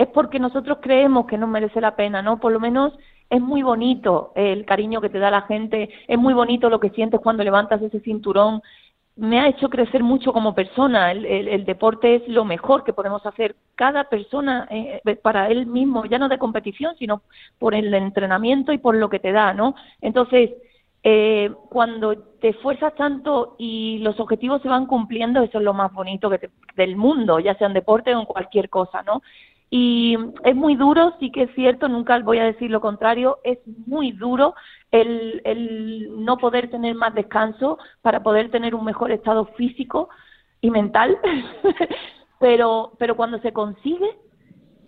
es 0.00 0.08
porque 0.08 0.38
nosotros 0.38 0.78
creemos 0.80 1.26
que 1.26 1.36
nos 1.36 1.50
merece 1.50 1.78
la 1.78 1.94
pena, 1.94 2.22
¿no? 2.22 2.40
Por 2.40 2.52
lo 2.52 2.58
menos 2.58 2.94
es 3.28 3.38
muy 3.38 3.60
bonito 3.62 4.32
el 4.34 4.64
cariño 4.64 5.02
que 5.02 5.10
te 5.10 5.18
da 5.18 5.30
la 5.30 5.42
gente, 5.42 5.90
es 6.08 6.18
muy 6.18 6.32
bonito 6.32 6.70
lo 6.70 6.80
que 6.80 6.88
sientes 6.88 7.20
cuando 7.20 7.44
levantas 7.44 7.82
ese 7.82 8.00
cinturón, 8.00 8.62
me 9.16 9.38
ha 9.38 9.48
hecho 9.48 9.68
crecer 9.68 10.02
mucho 10.02 10.32
como 10.32 10.54
persona. 10.54 11.12
El, 11.12 11.66
deporte 11.66 12.14
es 12.14 12.28
lo 12.28 12.46
mejor 12.46 12.82
que 12.82 12.94
podemos 12.94 13.26
hacer 13.26 13.56
cada 13.74 14.04
persona 14.04 14.66
eh, 14.70 15.02
para 15.22 15.48
él 15.50 15.66
mismo, 15.66 16.06
ya 16.06 16.18
no 16.18 16.30
de 16.30 16.38
competición, 16.38 16.96
sino 16.98 17.20
por 17.58 17.74
el 17.74 17.92
entrenamiento 17.92 18.72
y 18.72 18.78
por 18.78 18.96
lo 18.96 19.10
que 19.10 19.18
te 19.18 19.32
da, 19.32 19.52
¿no? 19.52 19.74
Entonces, 20.00 20.52
eh, 21.02 21.50
cuando 21.70 22.16
te 22.40 22.48
esfuerzas 22.48 22.94
tanto 22.94 23.56
y 23.58 23.98
los 23.98 24.18
objetivos 24.20 24.60
se 24.62 24.68
van 24.68 24.86
cumpliendo, 24.86 25.42
eso 25.42 25.58
es 25.58 25.64
lo 25.64 25.74
más 25.74 25.92
bonito 25.92 26.30
que 26.30 26.50
del 26.76 26.96
mundo, 26.96 27.38
ya 27.38 27.54
sea 27.56 27.68
en 27.68 27.74
deporte 27.74 28.14
o 28.14 28.20
en 28.20 28.26
cualquier 28.26 28.70
cosa, 28.70 29.02
¿no? 29.02 29.22
Y 29.72 30.16
es 30.44 30.56
muy 30.56 30.74
duro, 30.74 31.14
sí 31.20 31.30
que 31.30 31.44
es 31.44 31.54
cierto, 31.54 31.88
nunca 31.88 32.18
voy 32.18 32.38
a 32.38 32.44
decir 32.44 32.70
lo 32.72 32.80
contrario, 32.80 33.38
es 33.44 33.58
muy 33.86 34.10
duro 34.10 34.54
el, 34.90 35.40
el 35.44 36.24
no 36.24 36.38
poder 36.38 36.70
tener 36.70 36.96
más 36.96 37.14
descanso 37.14 37.78
para 38.02 38.22
poder 38.22 38.50
tener 38.50 38.74
un 38.74 38.84
mejor 38.84 39.12
estado 39.12 39.46
físico 39.56 40.08
y 40.60 40.70
mental, 40.70 41.16
pero, 42.40 42.92
pero 42.98 43.14
cuando 43.16 43.38
se 43.38 43.52
consigue 43.52 44.18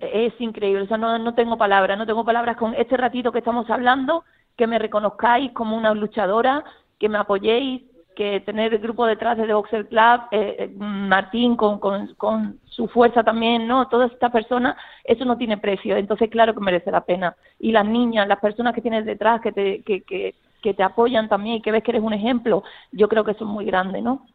es 0.01 0.33
increíble, 0.41 0.83
o 0.83 0.89
sea, 0.89 0.97
no, 0.97 1.17
no 1.17 1.35
tengo 1.35 1.57
palabras, 1.57 1.97
no 1.97 2.07
tengo 2.07 2.25
palabras 2.25 2.57
con 2.57 2.75
este 2.75 2.97
ratito 2.97 3.31
que 3.31 3.39
estamos 3.39 3.71
hablando, 3.71 4.25
que 4.57 4.67
me 4.67 4.81
reconozcáis 4.81 5.53
como 5.53 5.77
una 5.77 5.95
luchadora, 5.95 6.65
que 6.99 7.09
me 7.09 7.19
apoyéis, 7.19 7.83
que 8.15 8.41
tener 8.41 8.75
el 8.75 8.81
grupo 8.81 9.07
detrás 9.07 9.37
de 9.37 9.47
The 9.47 9.55
Boxer 9.55 9.89
Club, 9.89 10.21
eh, 10.31 10.57
eh, 10.59 10.71
Martín 10.77 11.57
con, 11.57 11.79
con, 11.79 12.59
su 12.67 12.89
fuerza 12.89 13.23
también, 13.23 13.67
¿no? 13.67 13.89
Toda 13.89 14.07
esta 14.07 14.31
persona, 14.31 14.77
eso 15.05 15.25
no 15.25 15.37
tiene 15.37 15.59
precio, 15.59 15.97
entonces 15.97 16.31
claro 16.31 16.55
que 16.55 16.61
merece 16.61 16.91
la 16.91 17.05
pena. 17.05 17.37
Y 17.59 17.73
las 17.73 17.87
niñas, 17.87 18.29
las 18.29 18.41
personas 18.41 18.75
que 18.75 18.81
tienes 18.81 19.05
detrás, 19.05 19.41
que 19.41 19.53
te, 19.53 19.83
que, 19.83 20.03
que, 20.03 20.35
que 20.63 20.75
te 20.75 20.83
apoyan 20.83 21.29
también 21.29 21.57
y 21.57 21.63
que 21.63 21.73
ves 21.73 21.83
que 21.83 21.91
eres 21.91 22.03
un 22.03 22.15
ejemplo, 22.15 22.63
yo 22.93 23.09
creo 23.09 23.25
que 23.25 23.33
eso 23.33 23.45
es 23.45 23.51
muy 23.51 23.67
grande, 23.67 24.01
¿no? 24.01 24.27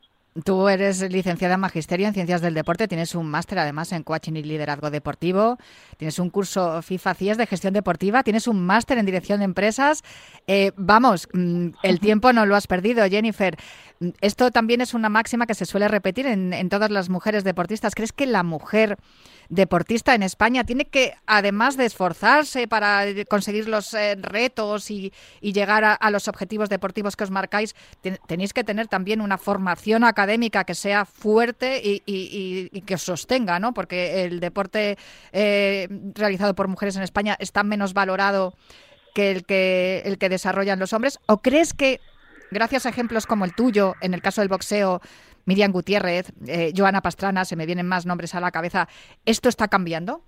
Tú 0.44 0.70
eres 0.70 1.02
licenciada 1.12 1.56
en 1.56 1.62
Magisterio 1.62 2.08
en 2.08 2.14
Ciencias 2.14 2.42
del 2.42 2.54
Deporte, 2.54 2.88
tienes 2.88 3.16
un 3.16 3.28
máster 3.28 3.58
además 3.60 3.92
en 3.92 4.04
Coaching 4.04 4.34
y 4.34 4.44
Liderazgo 4.44 4.92
Deportivo, 4.92 5.58
tienes 5.98 6.20
un 6.20 6.30
curso 6.30 6.82
FIFA 6.82 7.14
CIES 7.16 7.38
de 7.38 7.48
Gestión 7.48 7.74
Deportiva, 7.74 8.24
tienes 8.24 8.48
un 8.48 8.64
máster 8.64 8.98
en 8.98 9.06
Dirección 9.06 9.40
de 9.40 9.46
Empresas. 9.46 10.04
Eh, 10.46 10.74
vamos, 10.76 11.28
mm, 11.34 11.70
el 11.82 12.00
tiempo 12.02 12.34
no 12.34 12.46
lo 12.46 12.56
has 12.56 12.68
perdido, 12.68 13.08
Jennifer. 13.08 13.58
Esto 14.22 14.52
también 14.52 14.82
es 14.82 14.94
una 14.94 15.10
máxima 15.10 15.48
que 15.48 15.56
se 15.56 15.66
suele 15.66 15.88
repetir 15.88 16.28
en, 16.28 16.54
en 16.54 16.70
todas 16.70 16.92
las 16.92 17.10
mujeres 17.10 17.44
deportistas. 17.44 17.96
¿Crees 17.96 18.12
que 18.12 18.26
la 18.26 18.44
mujer 18.44 18.98
deportista 19.50 20.14
en 20.14 20.24
España 20.24 20.64
tiene 20.64 20.86
que, 20.86 21.14
además 21.26 21.78
de 21.78 21.86
esforzarse 21.86 22.68
para 22.68 23.06
conseguir 23.30 23.68
los 23.68 23.94
eh, 23.94 24.16
retos 24.16 24.92
y, 24.92 25.14
llegar 25.42 25.84
a, 26.00 26.12
los 26.12 26.28
objetivos 26.28 26.70
deportivos 26.70 27.16
que 27.16 27.24
os 27.24 27.32
marcáis, 27.32 27.76
tenéis 28.28 28.54
que 28.54 28.64
tener 28.64 28.88
también 28.88 29.22
una 29.22 29.38
formación 29.38 30.04
académica 30.04 30.66
que 30.66 30.76
sea 30.76 31.06
fuerte 31.06 31.82
y, 31.84 32.82
que 32.82 32.96
os 32.96 33.02
sostenga, 33.02 33.60
¿no? 33.60 33.74
Porque 33.74 34.26
el 34.26 34.40
deporte 34.40 34.98
eh, 35.32 35.88
realizado 36.14 36.54
por 36.54 36.68
mujeres 36.68 36.96
en 36.96 37.04
España 37.04 37.36
está 37.40 37.64
menos 37.64 37.94
valorado 37.94 38.54
que 39.16 39.32
el 39.32 39.46
que 39.46 40.04
el 40.06 40.18
que 40.18 40.30
desarrollan 40.30 40.80
los 40.80 40.94
hombres. 40.94 41.20
¿O 41.26 41.40
crees 41.40 41.74
que 41.74 42.00
gracias 42.52 42.86
a 42.86 42.90
ejemplos 42.90 43.26
como 43.26 43.46
el 43.46 43.54
tuyo, 43.54 43.94
en 44.02 44.14
el 44.14 44.22
caso 44.22 44.42
del 44.42 44.50
boxeo, 44.50 45.02
Miriam 45.46 45.72
Gutiérrez, 45.72 46.34
eh, 46.48 46.74
Joana 46.76 47.02
Pastrana, 47.02 47.46
se 47.46 47.56
me 47.56 47.66
vienen 47.66 47.88
más 47.88 48.06
nombres 48.06 48.36
a 48.36 48.42
la 48.42 48.52
cabeza. 48.52 48.88
¿Esto 49.26 49.50
está 49.50 49.68
cambiando? 49.68 50.22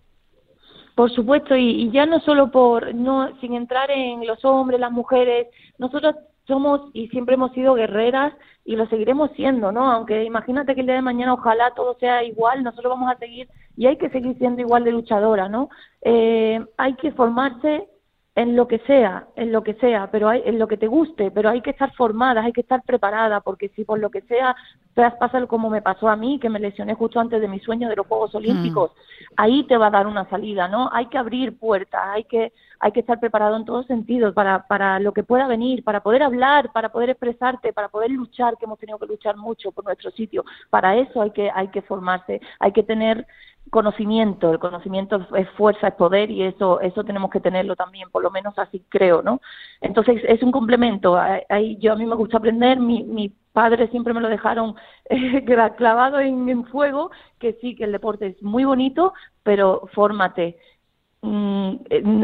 Por 0.96 1.12
supuesto, 1.12 1.56
y, 1.56 1.90
ya 1.92 2.06
no 2.06 2.20
solo 2.20 2.52
por, 2.52 2.94
no, 2.94 3.30
sin 3.40 3.54
entrar 3.54 3.90
en 3.92 4.26
los 4.26 4.44
hombres, 4.44 4.80
las 4.80 4.92
mujeres, 4.92 5.48
nosotros 5.78 6.16
somos 6.46 6.90
y 6.94 7.08
siempre 7.10 7.36
hemos 7.36 7.54
sido 7.54 7.76
guerreras 7.76 8.34
y 8.66 8.76
lo 8.76 8.88
seguiremos 8.88 9.32
siendo, 9.36 9.72
¿no? 9.72 9.92
Aunque 9.92 10.24
imagínate 10.24 10.74
que 10.76 10.82
el 10.82 10.88
día 10.88 10.96
de 10.96 11.02
mañana 11.02 11.34
ojalá 11.36 11.72
todo 11.76 11.96
sea 12.00 12.24
igual, 12.24 12.64
nosotros 12.64 12.92
vamos 12.92 13.12
a 13.14 13.18
seguir 13.18 13.48
y 13.78 13.86
hay 13.88 13.98
que 13.98 14.10
seguir 14.10 14.38
siendo 14.38 14.62
igual 14.62 14.84
de 14.84 14.92
luchadora, 14.92 15.48
¿no? 15.48 15.70
Eh, 16.02 16.60
hay 16.76 16.96
que 16.96 17.12
formarse 17.12 17.88
en 18.40 18.56
lo 18.56 18.70
que 18.70 18.80
sea, 18.88 19.28
en 19.36 19.52
lo 19.52 19.64
que 19.64 19.74
sea, 19.74 20.10
pero 20.12 20.30
hay, 20.30 20.42
en 20.46 20.60
lo 20.60 20.70
que 20.70 20.78
te 20.78 20.88
guste, 20.88 21.30
pero 21.30 21.50
hay 21.50 21.60
que 21.60 21.72
estar 21.72 21.94
formada, 21.94 22.42
hay 22.42 22.54
que 22.54 22.62
estar 22.62 22.82
preparada, 22.84 23.42
porque 23.42 23.68
si 23.76 23.84
por 23.84 24.00
lo 24.00 24.10
que 24.10 24.22
sea 24.22 24.56
pasa 24.96 25.46
como 25.46 25.70
me 25.70 25.82
pasó 25.82 26.08
a 26.08 26.16
mí, 26.16 26.40
que 26.40 26.48
me 26.48 26.58
lesioné 26.58 26.94
justo 26.94 27.20
antes 27.20 27.42
de 27.42 27.50
mi 27.50 27.60
sueño 27.60 27.90
de 27.90 27.98
los 27.98 28.08
Juegos 28.08 28.34
Olímpicos, 28.36 28.92
mm. 28.92 29.34
ahí 29.36 29.64
te 29.64 29.76
va 29.76 29.88
a 29.88 29.92
dar 29.92 30.08
una 30.08 30.30
salida, 30.30 30.70
¿no? 30.70 30.90
Hay 30.94 31.08
que 31.08 31.18
abrir 31.18 31.60
puertas, 31.60 32.02
hay 32.06 32.24
que, 32.24 32.54
hay 32.80 32.94
que 32.94 33.02
estar 33.02 33.20
preparado 33.20 33.58
en 33.58 33.66
todos 33.66 33.86
sentidos 33.88 34.34
para, 34.34 34.66
para 34.68 35.02
lo 35.02 35.12
que 35.12 35.24
pueda 35.24 35.46
venir, 35.46 35.84
para 35.84 36.02
poder 36.02 36.24
hablar, 36.24 36.72
para 36.72 36.94
poder 36.94 37.10
expresarte, 37.10 37.74
para 37.74 37.90
poder 37.90 38.10
luchar, 38.10 38.56
que 38.58 38.64
hemos 38.64 38.80
tenido 38.80 39.00
que 39.00 39.08
luchar 39.08 39.36
mucho 39.36 39.74
por 39.74 39.84
nuestro 39.84 40.12
sitio. 40.12 40.46
Para 40.70 40.96
eso 40.96 41.22
hay 41.22 41.32
que, 41.32 41.52
hay 41.54 41.68
que 41.68 41.82
formarse, 41.82 42.40
hay 42.60 42.72
que 42.72 42.84
tener 42.84 43.28
conocimiento, 43.70 44.52
el 44.52 44.60
conocimiento 44.60 45.28
es 45.36 45.50
fuerza, 45.52 45.90
es 45.90 45.96
poder 45.96 46.32
y 46.32 46.44
eso 46.44 46.80
eso 46.82 47.04
tenemos 47.04 47.30
que 47.32 47.40
tenerlo 47.40 47.76
también, 47.76 48.10
por 48.10 48.24
lo 48.24 48.32
menos 48.32 48.58
así 48.58 48.84
creo, 48.90 49.22
¿no? 49.22 49.42
Entonces 49.82 50.22
es 50.28 50.42
un 50.44 50.52
complemento. 50.52 51.18
Ahí 51.50 51.78
yo 51.78 51.94
a 51.94 51.96
mí 51.96 52.06
me 52.06 52.16
gusta 52.16 52.38
aprender, 52.38 52.80
mi, 52.80 53.04
mi 53.04 53.34
padre 53.54 53.88
siempre 53.90 54.14
me 54.14 54.22
lo 54.22 54.30
dejaron 54.30 54.76
eh, 55.10 55.44
clavado 55.78 56.20
en, 56.20 56.66
fuego, 56.68 57.12
que 57.40 57.54
sí 57.62 57.76
que 57.76 57.86
el 57.86 57.92
deporte 57.92 58.28
es 58.28 58.44
muy 58.44 58.64
bonito, 58.64 59.14
pero 59.44 59.90
fórmate, 59.94 60.58
mm, 61.22 61.76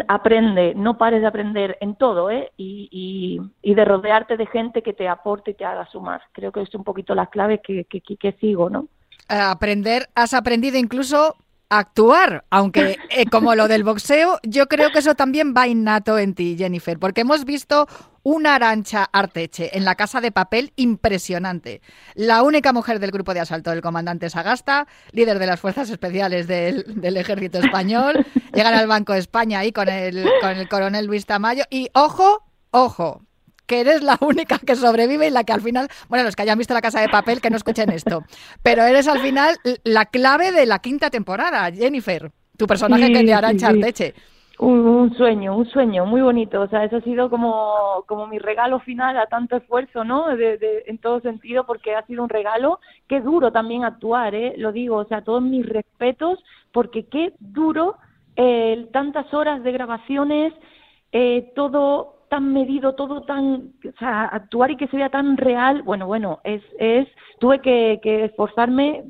aprende, 0.07 0.73
no 0.75 0.97
pares 0.97 1.21
de 1.21 1.27
aprender 1.27 1.77
en 1.81 1.95
todo, 1.95 2.29
¿eh? 2.29 2.51
Y, 2.57 2.87
y, 2.91 3.71
y, 3.71 3.75
de 3.75 3.85
rodearte 3.85 4.37
de 4.37 4.45
gente 4.47 4.81
que 4.81 4.93
te 4.93 5.07
aporte 5.07 5.51
y 5.51 5.53
te 5.55 5.65
haga 5.65 5.85
sumar. 5.87 6.21
Creo 6.31 6.51
que 6.51 6.61
es 6.61 6.73
un 6.75 6.83
poquito 6.83 7.15
las 7.15 7.29
claves 7.29 7.61
que, 7.61 7.85
que, 7.85 8.01
que 8.01 8.31
sigo, 8.33 8.69
¿no? 8.69 8.87
Aprender, 9.27 10.09
has 10.15 10.33
aprendido 10.33 10.77
incluso 10.77 11.35
a 11.69 11.79
actuar, 11.79 12.45
aunque 12.49 12.97
eh, 13.09 13.25
como 13.25 13.55
lo 13.55 13.67
del 13.67 13.83
boxeo, 13.83 14.39
yo 14.43 14.67
creo 14.67 14.91
que 14.91 14.99
eso 14.99 15.15
también 15.15 15.53
va 15.55 15.67
innato 15.67 16.17
en 16.17 16.35
ti, 16.35 16.55
Jennifer, 16.57 16.99
porque 16.99 17.21
hemos 17.21 17.43
visto 17.43 17.87
una 18.21 18.55
arancha 18.55 19.07
Arteche 19.11 19.77
en 19.77 19.85
la 19.85 19.95
casa 19.95 20.19
de 20.19 20.31
papel 20.31 20.73
impresionante. 20.75 21.81
La 22.15 22.41
única 22.41 22.73
mujer 22.73 22.99
del 22.99 23.11
grupo 23.11 23.33
de 23.33 23.39
asalto 23.39 23.69
del 23.69 23.81
comandante 23.81 24.29
Sagasta, 24.29 24.87
líder 25.11 25.37
de 25.37 25.45
las 25.45 25.59
fuerzas 25.59 25.89
especiales 25.89 26.47
del, 26.47 27.17
ejército 27.17 27.59
español, 27.59 28.25
llegar 28.53 28.73
al 28.73 28.87
Banco 28.87 29.13
de 29.13 29.19
España 29.19 29.59
ahí 29.59 29.71
con 29.71 29.89
el, 29.89 30.27
con 30.41 30.51
el 30.51 30.67
coronel 30.67 31.05
Luis 31.05 31.25
Tamayo 31.25 31.65
y 31.69 31.89
ojo, 31.93 32.43
ojo, 32.71 33.24
que 33.65 33.81
eres 33.81 34.01
la 34.01 34.17
única 34.21 34.59
que 34.59 34.75
sobrevive 34.75 35.27
y 35.27 35.31
la 35.31 35.43
que 35.43 35.53
al 35.53 35.61
final, 35.61 35.87
bueno, 36.09 36.23
los 36.25 36.35
que 36.35 36.43
hayan 36.43 36.57
visto 36.57 36.73
la 36.73 36.81
casa 36.81 37.01
de 37.01 37.09
papel, 37.09 37.41
que 37.41 37.49
no 37.49 37.57
escuchen 37.57 37.91
esto, 37.91 38.23
pero 38.63 38.83
eres 38.83 39.07
al 39.07 39.19
final 39.19 39.55
la 39.83 40.05
clave 40.05 40.51
de 40.51 40.65
la 40.65 40.79
quinta 40.79 41.09
temporada, 41.09 41.71
Jennifer, 41.71 42.31
tu 42.57 42.67
personaje 42.67 43.11
que 43.11 43.23
de 43.23 43.33
Arancha 43.33 43.69
Arteche. 43.69 44.13
Un, 44.57 45.13
sueño, 45.17 45.57
un 45.57 45.65
sueño 45.65 46.05
muy 46.05 46.21
bonito. 46.21 46.61
O 46.61 46.67
sea, 46.67 46.85
eso 46.85 46.97
ha 46.97 47.01
sido 47.01 47.29
como, 47.29 48.03
como 48.07 48.25
mi 48.27 48.39
regalo 48.39 48.79
final 48.79 49.17
a 49.17 49.25
tanto 49.25 49.57
esfuerzo, 49.57 50.05
¿no? 50.05 50.33
De, 50.35 50.83
en 50.85 50.97
todo 50.97 51.19
sentido, 51.19 51.65
porque 51.65 51.93
ha 51.93 52.05
sido 52.05 52.23
un 52.23 52.29
regalo. 52.29 52.79
Qué 53.07 53.19
duro 53.19 53.51
también 53.51 53.83
actuar, 53.83 54.33
¿eh? 54.33 54.53
Lo 54.57 54.71
digo, 54.71 54.97
o 54.97 55.05
sea, 55.05 55.23
todos 55.23 55.41
mis 55.41 55.65
respetos, 55.65 56.39
porque 56.71 57.05
qué 57.07 57.33
duro 57.39 57.97
eh, 58.37 58.87
tantas 58.93 59.33
horas 59.33 59.61
de 59.63 59.71
grabaciones, 59.73 60.53
eh, 61.11 61.51
todo 61.55 62.14
tan 62.35 62.51
medido, 62.51 62.95
todo 62.95 63.21
tan, 63.21 63.71
o 63.87 63.97
sea, 63.97 64.25
actuar 64.25 64.69
y 64.69 64.75
que 64.75 64.87
se 64.87 64.97
vea 64.97 65.07
tan 65.07 65.37
real, 65.37 65.83
bueno, 65.83 66.05
bueno, 66.05 66.41
es, 66.43 66.61
es, 66.79 67.07
tuve 67.39 67.61
que, 67.61 68.01
que 68.03 68.25
esforzarme 68.25 69.05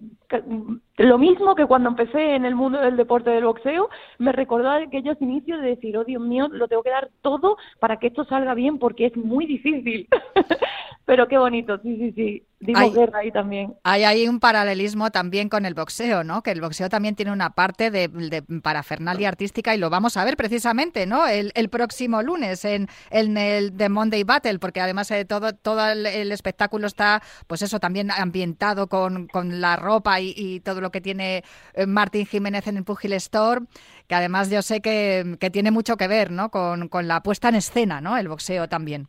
lo 0.98 1.18
mismo 1.18 1.56
que 1.56 1.66
cuando 1.66 1.90
empecé 1.90 2.36
en 2.36 2.46
el 2.46 2.54
mundo 2.54 2.80
del 2.80 2.98
deporte 2.98 3.32
del 3.32 3.46
boxeo, 3.46 3.90
me 4.20 4.32
recordó 4.32 4.70
aquellos 4.70 5.20
inicios 5.22 5.60
de 5.62 5.70
decir, 5.70 5.98
oh 5.98 6.04
Dios 6.04 6.22
mío, 6.22 6.48
lo 6.52 6.68
tengo 6.68 6.84
que 6.84 6.92
dar 6.92 7.10
todo 7.22 7.58
para 7.80 7.98
que 7.98 8.08
esto 8.08 8.26
salga 8.26 8.54
bien 8.54 8.78
porque 8.78 9.08
es 9.08 9.18
muy 9.18 9.48
difícil. 9.48 10.08
Pero 11.06 11.28
qué 11.28 11.38
bonito, 11.38 11.78
sí, 11.84 11.98
sí, 11.98 12.12
sí. 12.14 12.44
Dimos 12.60 12.94
guerra 12.96 13.20
ahí 13.20 13.32
también. 13.32 13.76
Hay, 13.84 14.06
hay 14.06 14.28
un 14.28 14.40
paralelismo 14.40 15.12
también 15.12 15.50
con 15.50 15.66
el 15.66 15.76
boxeo, 15.76 16.24
¿no? 16.24 16.42
Que 16.42 16.52
el 16.52 16.62
boxeo 16.62 16.90
también 16.90 17.14
tiene 17.14 17.32
una 17.32 17.52
parte 17.52 17.92
de, 17.92 18.08
de 18.08 18.42
parafernalia 18.42 19.28
artística 19.28 19.76
y 19.76 19.78
lo 19.78 19.92
vamos 19.92 20.18
a 20.18 20.26
ver 20.26 20.36
precisamente, 20.36 21.06
¿no? 21.06 21.28
El, 21.28 21.52
el 21.54 21.70
próximo 21.70 22.24
lunes 22.24 22.66
en, 22.66 22.88
en, 23.12 23.38
el 23.38 23.76
The 23.76 23.90
Monday 23.90 24.24
Battle, 24.24 24.58
porque 24.58 24.82
además 24.82 25.10
de 25.10 25.20
eh, 25.20 25.26
todo, 25.26 25.54
todo 25.54 25.88
el, 25.88 26.32
espectáculo 26.32 26.88
está, 26.88 27.22
pues 27.46 27.62
eso, 27.62 27.80
también 27.80 28.10
ambientado 28.10 28.88
con, 28.88 29.28
con 29.28 29.62
la 29.62 29.76
ropa 29.76 30.20
y, 30.20 30.34
y 30.36 30.60
todo 30.62 30.82
lo 30.82 30.92
que 30.92 31.02
tiene 31.02 31.44
eh, 31.74 31.86
Martín 31.86 32.26
Jiménez 32.26 32.66
en 32.68 32.78
el 32.78 32.84
Pugil 32.84 33.14
Store, 33.14 33.62
que 34.08 34.16
además 34.16 34.50
yo 34.50 34.62
sé 34.62 34.82
que, 34.82 35.38
tiene 35.52 35.72
mucho 35.72 35.98
que 35.98 36.08
ver 36.08 36.32
¿no? 36.32 36.50
con, 36.50 36.90
la 37.08 37.22
puesta 37.22 37.50
en 37.50 37.56
escena, 37.56 38.02
¿no? 38.02 38.18
el 38.18 38.28
boxeo 38.28 38.68
también. 38.68 39.08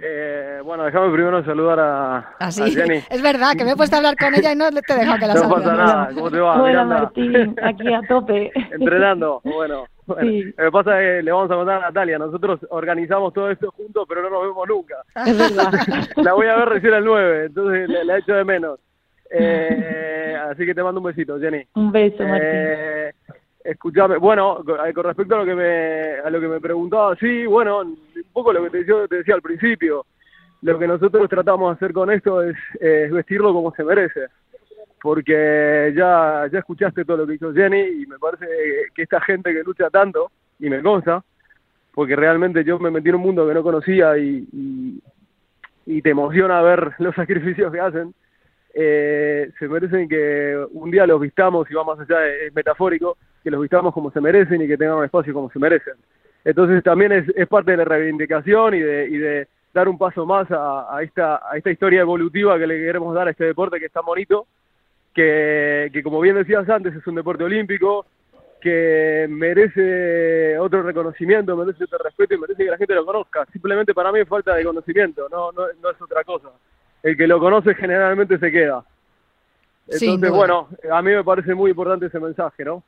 Eh, 0.00 0.60
bueno, 0.64 0.84
déjame 0.84 1.12
primero 1.12 1.44
saludar 1.44 1.80
a, 1.80 2.36
¿Ah, 2.38 2.50
Jenny. 2.50 3.02
Es 3.10 3.22
verdad, 3.22 3.52
que 3.56 3.64
me 3.64 3.72
he 3.72 3.76
puesto 3.76 3.96
a 3.96 3.98
hablar 3.98 4.16
con 4.16 4.34
ella 4.34 4.52
y 4.52 4.56
no 4.56 4.70
te 4.70 4.94
dejo 4.94 5.16
que 5.18 5.26
la 5.26 5.34
No 5.34 5.50
pasa 5.50 5.74
nada, 5.74 6.10
¿cómo 6.14 6.30
te 6.30 6.38
va? 6.38 6.62
Hola 6.62 6.84
Martín, 6.84 7.56
aquí 7.62 7.92
a 7.92 8.00
tope. 8.02 8.52
Entrenando, 8.72 9.40
bueno. 9.44 9.84
Bueno, 10.06 10.52
Lo 10.56 10.64
que 10.64 10.70
pasa 10.70 11.02
es 11.02 11.18
que 11.18 11.22
le 11.22 11.32
vamos 11.32 11.50
a 11.50 11.54
contar 11.54 11.76
a 11.76 11.80
Natalia, 11.80 12.18
nosotros 12.18 12.60
organizamos 12.70 13.34
todo 13.34 13.50
esto 13.50 13.70
juntos, 13.72 14.06
pero 14.08 14.22
no 14.22 14.30
nos 14.30 14.42
vemos 14.42 14.66
nunca. 14.66 14.96
Es 15.26 15.36
verdad. 15.36 15.70
la 16.16 16.32
voy 16.32 16.46
a 16.46 16.56
ver 16.56 16.68
recién 16.70 16.94
el 16.94 17.04
9, 17.04 17.44
entonces 17.46 17.88
la, 17.90 18.04
la 18.04 18.18
echo 18.18 18.32
de 18.32 18.44
menos. 18.44 18.80
Eh, 19.30 20.34
así 20.50 20.64
que 20.64 20.74
te 20.74 20.82
mando 20.82 21.00
un 21.00 21.06
besito, 21.06 21.38
Jenny. 21.38 21.62
Un 21.74 21.92
beso, 21.92 22.24
eh, 22.24 23.12
Escuchame, 23.62 24.16
bueno, 24.16 24.64
eh, 24.86 24.94
con 24.94 25.04
respecto 25.04 25.34
a 25.34 25.38
lo 25.40 25.44
que 25.44 25.54
me 25.54 26.20
a 26.24 26.30
lo 26.30 26.40
que 26.40 26.48
me 26.48 26.58
preguntaba, 26.58 27.14
sí, 27.16 27.44
bueno, 27.44 27.84
poco 28.38 28.52
lo 28.52 28.64
que 28.64 28.84
te, 28.84 29.16
decía 29.16 29.34
al 29.34 29.42
principio. 29.42 30.06
Lo 30.62 30.78
que 30.78 30.88
nosotros 30.88 31.28
tratamos 31.28 31.70
de 31.70 31.74
hacer 31.76 31.92
con 31.92 32.10
esto 32.10 32.42
es, 32.42 32.56
vestirlo 33.12 33.52
como 33.52 33.72
se 33.74 33.84
merece. 33.84 34.26
Porque 35.00 35.92
ya, 35.96 36.48
ya 36.52 36.58
escuchaste 36.58 37.04
todo 37.04 37.18
lo 37.18 37.26
que 37.26 37.34
hizo 37.34 37.52
Jenny 37.52 38.02
y 38.02 38.06
me 38.06 38.18
parece 38.18 38.46
que 38.94 39.02
esta 39.02 39.20
gente 39.20 39.52
que 39.52 39.62
lucha 39.62 39.90
tanto, 39.90 40.30
y 40.58 40.68
me 40.68 40.82
consta, 40.82 41.22
porque 41.92 42.16
realmente 42.16 42.64
yo 42.64 42.78
me 42.78 42.90
metí 42.90 43.08
en 43.08 43.16
un 43.16 43.22
mundo 43.22 43.46
que 43.46 43.54
no 43.54 43.62
conocía 43.62 44.18
y, 44.18 45.00
y 45.86 46.02
te 46.02 46.10
emociona 46.10 46.60
ver 46.62 46.94
los 46.98 47.14
sacrificios 47.16 47.72
que 47.72 47.80
hacen 47.80 48.14
eh, 48.74 49.50
se 49.58 49.68
merecen 49.68 50.08
que 50.08 50.56
un 50.72 50.90
día 50.90 51.04
los 51.04 51.20
vistamos, 51.20 51.68
y 51.70 51.74
va 51.74 51.84
más 51.84 51.98
allá, 51.98 52.26
es 52.28 52.54
metafórico, 52.54 53.16
que 53.42 53.50
los 53.50 53.60
vistamos 53.60 53.92
como 53.92 54.10
se 54.10 54.20
merecen 54.20 54.62
y 54.62 54.68
que 54.68 54.76
tengan 54.76 54.98
un 54.98 55.04
espacio 55.04 55.32
como 55.34 55.50
se 55.50 55.58
merecen. 55.58 55.94
Entonces 56.48 56.82
también 56.82 57.12
es, 57.12 57.28
es 57.36 57.46
parte 57.46 57.72
de 57.72 57.76
la 57.76 57.84
reivindicación 57.84 58.74
y 58.74 58.80
de, 58.80 59.06
y 59.06 59.18
de 59.18 59.48
dar 59.74 59.88
un 59.88 59.98
paso 59.98 60.24
más 60.24 60.50
a, 60.50 60.96
a, 60.96 61.02
esta, 61.02 61.42
a 61.46 61.58
esta 61.58 61.70
historia 61.70 62.00
evolutiva 62.00 62.58
que 62.58 62.66
le 62.66 62.78
queremos 62.78 63.14
dar 63.14 63.28
a 63.28 63.32
este 63.32 63.44
deporte 63.44 63.78
que 63.78 63.86
es 63.86 63.92
tan 63.92 64.04
bonito, 64.04 64.46
que, 65.12 65.90
que 65.92 66.02
como 66.02 66.20
bien 66.20 66.36
decías 66.36 66.66
antes 66.70 66.94
es 66.94 67.06
un 67.06 67.16
deporte 67.16 67.44
olímpico, 67.44 68.06
que 68.62 69.26
merece 69.28 70.58
otro 70.58 70.82
reconocimiento, 70.82 71.54
merece 71.54 71.84
otro 71.84 71.98
respeto 71.98 72.34
y 72.34 72.38
merece 72.38 72.64
que 72.64 72.70
la 72.70 72.78
gente 72.78 72.94
lo 72.94 73.04
conozca. 73.04 73.44
Simplemente 73.52 73.92
para 73.92 74.10
mí 74.10 74.20
es 74.20 74.28
falta 74.28 74.54
de 74.54 74.64
conocimiento, 74.64 75.28
no, 75.30 75.52
no, 75.52 75.66
no 75.82 75.90
es 75.90 76.00
otra 76.00 76.24
cosa 76.24 76.48
el 77.02 77.16
que 77.16 77.26
lo 77.26 77.38
conoce 77.38 77.74
generalmente 77.74 78.38
se 78.38 78.50
queda. 78.50 78.84
Entonces, 79.86 80.30
bueno, 80.30 80.68
a 80.90 81.00
mí 81.02 81.12
me 81.12 81.24
parece 81.24 81.54
muy 81.54 81.70
importante 81.70 82.06
ese 82.06 82.20
mensaje, 82.20 82.64
¿no? 82.64 82.82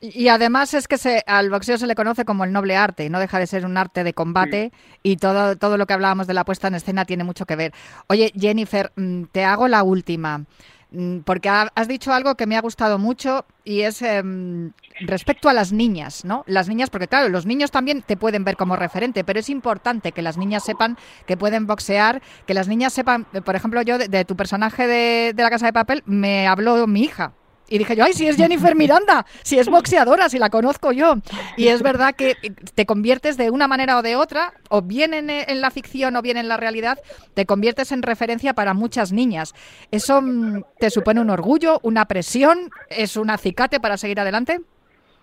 Y 0.00 0.28
además 0.28 0.74
es 0.74 0.86
que 0.86 0.96
se, 0.96 1.24
al 1.26 1.50
boxeo 1.50 1.76
se 1.76 1.88
le 1.88 1.96
conoce 1.96 2.24
como 2.24 2.44
el 2.44 2.52
noble 2.52 2.76
arte, 2.76 3.10
no 3.10 3.18
deja 3.18 3.40
de 3.40 3.48
ser 3.48 3.66
un 3.66 3.76
arte 3.76 4.04
de 4.04 4.14
combate 4.14 4.72
y 5.02 5.16
todo, 5.16 5.56
todo 5.56 5.76
lo 5.76 5.86
que 5.86 5.94
hablábamos 5.94 6.28
de 6.28 6.34
la 6.34 6.44
puesta 6.44 6.68
en 6.68 6.76
escena 6.76 7.04
tiene 7.04 7.24
mucho 7.24 7.46
que 7.46 7.56
ver. 7.56 7.72
Oye, 8.06 8.32
Jennifer, 8.38 8.92
mm, 8.94 9.24
te 9.32 9.44
hago 9.44 9.66
la 9.66 9.82
última, 9.82 10.44
mm, 10.92 11.18
porque 11.24 11.48
has 11.48 11.88
dicho 11.88 12.12
algo 12.12 12.36
que 12.36 12.46
me 12.46 12.56
ha 12.56 12.60
gustado 12.60 13.00
mucho 13.00 13.44
y 13.64 13.80
es 13.80 14.00
em, 14.02 14.70
respecto 15.00 15.48
a 15.48 15.52
las 15.52 15.72
niñas, 15.72 16.24
¿no? 16.24 16.44
Las 16.46 16.68
niñas, 16.68 16.90
porque 16.90 17.08
claro, 17.08 17.28
los 17.28 17.44
niños 17.44 17.72
también 17.72 18.02
te 18.02 18.16
pueden 18.16 18.44
ver 18.44 18.56
como 18.56 18.76
referente, 18.76 19.24
pero 19.24 19.40
es 19.40 19.50
importante 19.50 20.12
que 20.12 20.22
las 20.22 20.38
niñas 20.38 20.62
sepan 20.62 20.96
que 21.26 21.36
pueden 21.36 21.66
boxear, 21.66 22.22
que 22.46 22.54
las 22.54 22.68
niñas 22.68 22.92
sepan, 22.92 23.24
por 23.44 23.56
ejemplo, 23.56 23.82
yo 23.82 23.98
de, 23.98 24.24
tu 24.24 24.36
personaje 24.36 24.86
de, 24.86 25.32
de 25.34 25.42
La 25.42 25.50
Casa 25.50 25.66
de 25.66 25.72
Papel 25.72 26.04
me 26.06 26.46
habló 26.46 26.86
mi 26.86 27.02
hija 27.02 27.32
y 27.68 27.78
dije 27.78 27.96
yo, 27.96 28.04
ay, 28.04 28.12
si 28.12 28.26
es 28.26 28.36
Jennifer 28.36 28.74
Miranda, 28.74 29.26
si 29.42 29.58
es 29.58 29.68
boxeadora, 29.68 30.28
si 30.28 30.38
la 30.38 30.50
conozco 30.50 30.92
yo. 30.92 31.16
Y 31.56 31.68
es 31.68 31.82
verdad 31.82 32.14
que 32.14 32.36
te 32.74 32.86
conviertes 32.86 33.36
de 33.36 33.50
una 33.50 33.68
manera 33.68 33.98
o 33.98 34.02
de 34.02 34.16
otra, 34.16 34.54
o 34.70 34.82
bien 34.82 35.12
en, 35.14 35.60
la 35.60 35.70
ficción 35.70 36.16
o 36.16 36.22
bien 36.22 36.36
en 36.36 36.48
la 36.48 36.56
realidad, 36.56 36.98
te 37.34 37.46
conviertes 37.46 37.92
en 37.92 38.02
referencia 38.02 38.54
para 38.54 38.74
muchas 38.74 39.12
niñas. 39.12 39.54
¿Eso 39.90 40.22
mm, 40.22 40.62
te 40.78 40.90
supone 40.90 41.20
un 41.20 41.30
orgullo, 41.30 41.80
una 41.82 42.06
presión? 42.06 42.70
¿Es 42.88 43.16
un 43.16 43.30
acicate 43.30 43.80
para 43.80 43.96
seguir 43.96 44.20
adelante? 44.20 44.60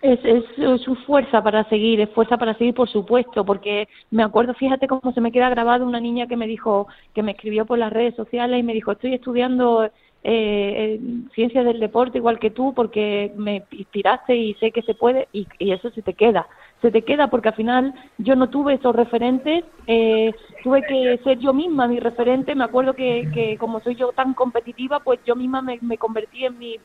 Es, 0.06 0.20
es, 0.24 0.82
su 0.82 0.94
fuerza 1.08 1.41
para 1.41 1.68
seguir, 1.68 2.00
es 2.00 2.10
fuerza 2.12 2.38
para 2.38 2.54
seguir, 2.56 2.76
por 2.76 2.88
supuesto, 2.88 3.44
porque 3.44 3.88
me 4.12 4.22
acuerdo, 4.22 4.54
fíjate 4.54 4.88
cómo 4.88 5.12
se 5.13 5.20
me 5.20 5.32
queda 5.32 5.50
grabado 5.50 5.84
una 5.84 6.00
niña 6.00 6.28
que 6.28 6.38
me 6.38 6.46
dijo, 6.46 6.88
que 7.15 7.24
me 7.24 7.32
escribió 7.32 7.65
por 7.65 7.80
las 7.80 7.91
redes 7.91 8.13
sociales 8.13 8.60
y 8.60 8.63
me 8.63 8.76
dijo, 8.76 8.91
estoy 8.91 9.15
estudiando 9.15 9.89
eh, 10.24 11.00
ciencias 11.34 11.65
del 11.65 11.80
deporte 11.80 12.20
igual 12.20 12.38
que 12.38 12.52
tú 12.52 12.72
porque 12.76 13.32
me 13.36 13.63
inspiraste 13.72 14.36
y 14.36 14.54
sé 14.56 14.72
que 14.72 14.84
se 14.84 14.94
puede 14.94 15.28
y, 15.34 15.48
eso 15.60 15.89
se 15.89 16.04
te 16.04 16.13
queda 16.13 16.48
se 16.86 16.91
te 16.91 17.02
queda 17.02 17.30
porque 17.32 17.50
al 17.50 17.56
final 17.56 17.95
yo 18.19 18.36
no 18.36 18.50
tuve 18.50 18.76
esos 18.76 18.95
referentes 18.95 19.65
eh, 19.88 20.32
tuve 20.63 20.84
que 20.84 21.19
ser 21.24 21.39
yo 21.39 21.54
misma 21.54 21.88
mi 21.88 22.00
referente. 22.00 22.56
Me 22.56 22.63
acuerdo 22.63 22.93
que, 22.93 23.30
que 23.34 23.58
como 23.58 23.80
soy 23.82 23.95
yo 23.95 24.12
tan 24.12 24.36
competitiva 24.36 25.00
pues 25.00 25.19
yo 25.26 25.36
misma 25.36 25.63
me, 25.63 25.80
me 25.82 25.98
convertí 25.98 26.45
en 26.45 26.58
mi 26.60 26.76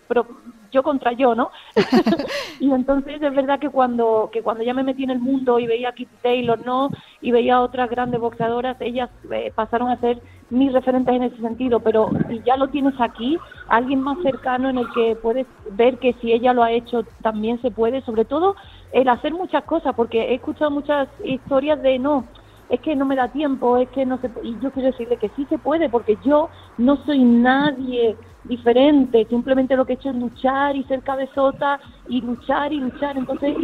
yo 0.70 0.82
contra 0.82 1.12
yo 1.12 1.34
no 1.34 1.50
y 2.60 2.70
entonces 2.70 3.20
es 3.20 3.34
verdad 3.34 3.58
que 3.58 3.70
cuando 3.70 4.30
que 4.32 4.42
cuando 4.42 4.62
ya 4.62 4.72
me 4.72 4.84
metí 4.84 5.02
en 5.02 5.10
el 5.10 5.18
mundo 5.18 5.58
y 5.58 5.66
veía 5.66 5.88
a 5.88 5.92
Kitty 5.92 6.16
Taylor 6.22 6.64
no 6.64 6.90
y 7.20 7.32
veía 7.32 7.56
a 7.56 7.62
otras 7.62 7.90
grandes 7.90 8.20
boxeadoras 8.20 8.76
ellas 8.80 9.10
eh, 9.32 9.52
pasaron 9.54 9.88
a 9.88 10.00
ser 10.00 10.22
mis 10.50 10.72
referentes 10.72 11.14
en 11.14 11.22
ese 11.22 11.36
sentido, 11.36 11.80
pero 11.80 12.10
si 12.28 12.40
ya 12.44 12.56
lo 12.56 12.68
tienes 12.68 12.94
aquí, 12.98 13.38
alguien 13.68 14.00
más 14.00 14.18
cercano 14.22 14.68
en 14.68 14.78
el 14.78 14.92
que 14.92 15.16
puedes 15.22 15.46
ver 15.70 15.98
que 15.98 16.12
si 16.14 16.32
ella 16.32 16.52
lo 16.52 16.64
ha 16.64 16.72
hecho 16.72 17.04
también 17.22 17.62
se 17.62 17.70
puede, 17.70 18.02
sobre 18.02 18.24
todo 18.24 18.56
el 18.92 19.08
hacer 19.08 19.32
muchas 19.32 19.64
cosas, 19.64 19.94
porque 19.94 20.20
he 20.20 20.34
escuchado 20.34 20.70
muchas 20.70 21.08
historias 21.24 21.80
de 21.82 21.98
no, 21.98 22.30
es 22.68 22.80
que 22.80 22.94
no 22.96 23.04
me 23.04 23.16
da 23.16 23.30
tiempo, 23.32 23.76
es 23.78 23.88
que 23.90 24.06
no 24.06 24.18
se 24.18 24.30
y 24.42 24.58
yo 24.58 24.70
quiero 24.72 24.90
decirle 24.90 25.18
que 25.18 25.30
sí 25.30 25.46
se 25.46 25.58
puede, 25.58 25.88
porque 25.88 26.16
yo 26.16 26.50
no 26.76 26.96
soy 27.04 27.22
nadie 27.24 28.18
diferente, 28.44 29.26
simplemente 29.26 29.76
lo 29.76 29.84
que 29.84 29.92
he 29.92 29.96
hecho 29.96 30.10
es 30.10 30.16
luchar 30.16 30.76
y 30.76 30.84
ser 30.84 31.02
cabezota 31.02 31.78
y 32.08 32.20
luchar 32.20 32.72
y 32.72 32.80
luchar. 32.80 33.16
Entonces, 33.16 33.54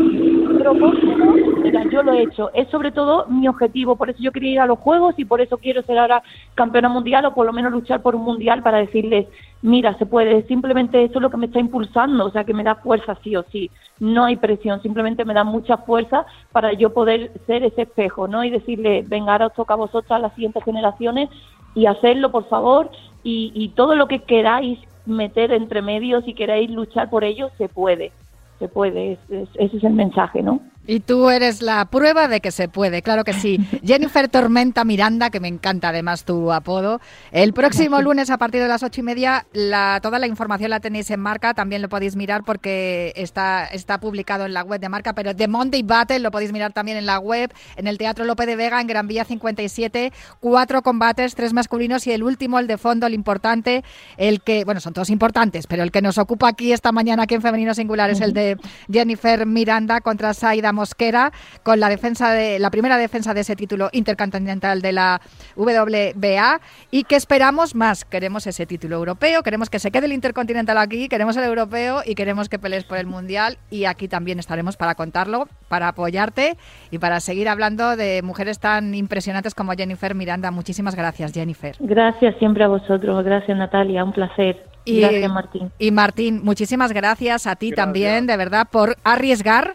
propósito, 0.59 1.17
mira, 1.63 1.85
yo 1.91 2.03
lo 2.03 2.13
he 2.13 2.23
hecho. 2.23 2.51
Es 2.53 2.69
sobre 2.69 2.93
todo 2.93 3.27
mi 3.29 3.49
objetivo, 3.49 3.97
por 3.97 4.11
eso 4.11 4.19
yo 4.21 4.33
quería 4.33 4.53
ir 4.53 4.61
a 4.61 4.67
los 4.67 4.79
Juegos 4.79 5.15
y 5.19 5.25
por 5.25 5.41
eso 5.41 5.59
quiero 5.59 5.83
ser 5.83 5.99
ahora 5.99 6.23
campeona 6.55 6.89
mundial 6.89 7.25
o 7.25 7.35
por 7.35 7.47
lo 7.47 7.53
menos 7.53 7.73
luchar 7.73 8.03
por 8.03 8.15
un 8.15 8.23
mundial 8.23 8.63
para 8.63 8.79
decirles, 8.79 9.27
mira, 9.63 9.97
se 9.99 10.07
puede, 10.07 10.43
simplemente 10.47 11.03
eso 11.03 11.19
es 11.19 11.23
lo 11.23 11.31
que 11.31 11.37
me 11.37 11.47
está 11.47 11.59
impulsando, 11.59 12.27
o 12.27 12.31
sea, 12.31 12.45
que 12.45 12.55
me 12.55 12.63
da 12.63 12.77
fuerza 12.77 13.17
sí 13.23 13.35
o 13.35 13.45
sí. 13.51 13.71
No 13.99 14.25
hay 14.25 14.37
presión, 14.37 14.83
simplemente 14.83 15.25
me 15.25 15.35
da 15.35 15.45
mucha 15.45 15.79
fuerza 15.79 16.27
para 16.53 16.73
yo 16.75 16.93
poder 16.93 17.33
ser 17.47 17.65
ese 17.65 17.83
espejo, 17.83 18.29
¿no? 18.29 18.45
Y 18.45 18.51
decirle, 18.51 19.05
venga, 19.07 19.33
ahora 19.33 19.47
os 19.47 19.55
toca 19.55 19.75
a 19.75 19.79
vosotras, 19.79 20.21
las 20.21 20.35
siguientes 20.35 20.63
generaciones, 20.63 21.31
y 21.77 21.87
hacerlo, 21.87 22.33
por 22.33 22.49
favor, 22.49 22.91
y, 23.23 23.73
todo 23.77 23.95
lo 23.95 24.09
que 24.09 24.21
queráis 24.21 24.79
meter 25.05 25.53
entre 25.53 25.83
medios 25.83 26.27
y 26.27 26.35
queráis 26.35 26.71
luchar 26.71 27.11
por 27.11 27.23
ello, 27.23 27.51
se 27.59 27.69
puede, 27.69 28.13
se 28.59 28.69
puede, 28.69 29.19
ese 29.29 29.77
es 29.77 29.85
el 29.85 29.93
mensaje, 29.93 30.43
¿no? 30.43 30.61
Y 30.89 31.01
tú 31.01 31.31
eres 31.31 31.63
la 31.63 31.85
prueba 31.87 32.29
de 32.29 32.41
que 32.41 32.53
se 32.53 32.69
puede, 32.69 33.03
claro 33.03 33.25
que 33.25 33.33
sí. 33.33 33.59
Jennifer 33.85 34.29
Tormenta 34.29 34.85
Miranda, 34.85 35.31
que 35.31 35.41
me 35.41 35.49
encanta 35.49 35.89
además 35.89 36.25
tu 36.25 36.53
apodo. 36.53 37.01
El 37.33 37.53
próximo 37.53 38.01
lunes 38.03 38.31
a 38.31 38.39
partir 38.39 38.61
de 38.61 38.69
las 38.69 38.85
ocho 38.85 39.01
y 39.01 39.05
media, 39.05 39.47
la, 39.53 39.99
toda 40.01 40.21
la 40.21 40.29
información 40.29 40.71
la 40.71 40.79
tenéis 40.79 41.11
en 41.11 41.19
Marca, 41.19 41.55
también 41.55 41.83
lo 41.83 41.89
podéis 41.89 42.15
mirar 42.15 42.45
porque 42.45 43.13
está, 43.17 43.67
está 43.67 43.99
publicado 43.99 44.47
en 44.47 44.55
la 44.55 44.63
web 44.63 44.81
de 44.81 44.89
Marca, 44.89 45.13
pero 45.13 45.35
The 45.35 45.49
Monday 45.49 45.83
Battle 45.83 46.21
lo 46.21 46.31
podéis 46.31 46.53
mirar 46.53 46.73
también 46.73 46.99
en 46.99 47.07
la 47.07 47.19
web, 47.19 47.53
en 47.77 47.89
el 47.89 47.99
Teatro 47.99 48.25
Lope 48.25 48.47
de 48.47 48.55
Vega, 48.55 48.81
en 48.81 48.87
Gran 48.87 49.09
Vía 49.09 49.25
57, 49.25 50.13
cuatro 50.39 50.83
combates, 50.83 51.35
tres 51.35 51.53
masculinos 51.53 52.07
y 52.07 52.13
el 52.13 52.23
último, 52.23 52.61
el 52.61 52.69
de 52.69 52.79
fondo, 52.79 53.09
el 53.09 53.15
importante, 53.15 53.83
el 54.19 54.41
que, 54.41 54.65
bueno, 54.65 54.81
son 54.81 54.93
todos 54.93 55.11
importantes, 55.11 55.67
pero 55.67 55.83
el 55.83 55.91
que 55.91 56.01
nos 56.01 56.19
ocupa 56.19 56.49
aquí 56.49 56.73
esta 56.73 56.93
mañana, 56.93 57.25
aquí 57.25 57.35
en 57.35 57.43
Femenino 57.43 57.75
Singular, 57.75 58.11
es 58.11 58.21
el 58.21 58.33
de 58.33 58.57
Jennifer 58.89 59.47
Miranda 59.47 60.01
contra 60.01 60.33
Saida 60.33 60.73
Mosquera 60.77 61.33
con 61.65 61.81
la 61.81 61.89
defensa 61.89 62.31
de 62.31 62.61
la 62.61 62.71
primera 62.71 62.97
defensa 62.99 63.35
de 63.35 63.41
ese 63.41 63.57
título 63.57 63.89
intercontinental 63.93 64.81
de 64.81 64.93
la 64.93 65.21
WBA 65.57 66.61
y 66.93 67.03
que 67.03 67.17
esperamos 67.17 67.75
más. 67.75 68.05
Queremos 68.05 68.47
ese 68.47 68.67
título 68.67 68.95
europeo, 68.97 69.43
queremos 69.43 69.71
que 69.71 69.81
se 69.81 69.91
quede 69.91 70.07
el 70.07 70.13
intercontinental 70.13 70.79
aquí, 70.79 71.09
queremos 71.09 71.37
el 71.37 71.43
europeo 71.43 72.03
y 72.07 72.15
queremos 72.15 72.49
que 72.49 72.61
pelees 72.61 72.85
por 72.85 72.99
el 72.99 73.07
mundial 73.07 73.59
y 73.71 73.87
aquí 73.87 74.07
también 74.07 74.39
estaremos 74.39 74.77
para 74.77 74.95
contarlo, 74.95 75.49
para 75.69 75.89
apoyarte 75.89 76.57
y 76.93 76.99
para 76.99 77.19
seguir 77.19 77.49
hablando 77.49 77.97
de 77.97 78.23
mujeres 78.23 78.61
tan 78.61 78.95
impresionantes 78.95 79.55
como 79.55 79.73
Jennifer 79.73 80.15
Miranda. 80.15 80.51
Muchísimas 80.51 80.95
gracias, 80.95 81.33
Jennifer. 81.33 81.75
Gracias 81.81 82.37
siempre 82.39 82.65
a 82.65 82.69
vosotros. 82.69 83.25
Gracias, 83.25 83.57
Natalia. 83.57 84.05
Un 84.05 84.13
placer. 84.13 84.65
Y, 84.85 85.01
gracias, 85.01 85.33
Martín. 85.33 85.73
Y 85.79 85.91
Martín, 85.91 86.41
muchísimas 86.45 86.93
gracias 86.93 87.47
a 87.47 87.57
ti 87.57 87.73
también, 87.73 88.27
de 88.27 88.37
verdad, 88.37 88.69
por 88.71 88.97
arriesgar 89.03 89.75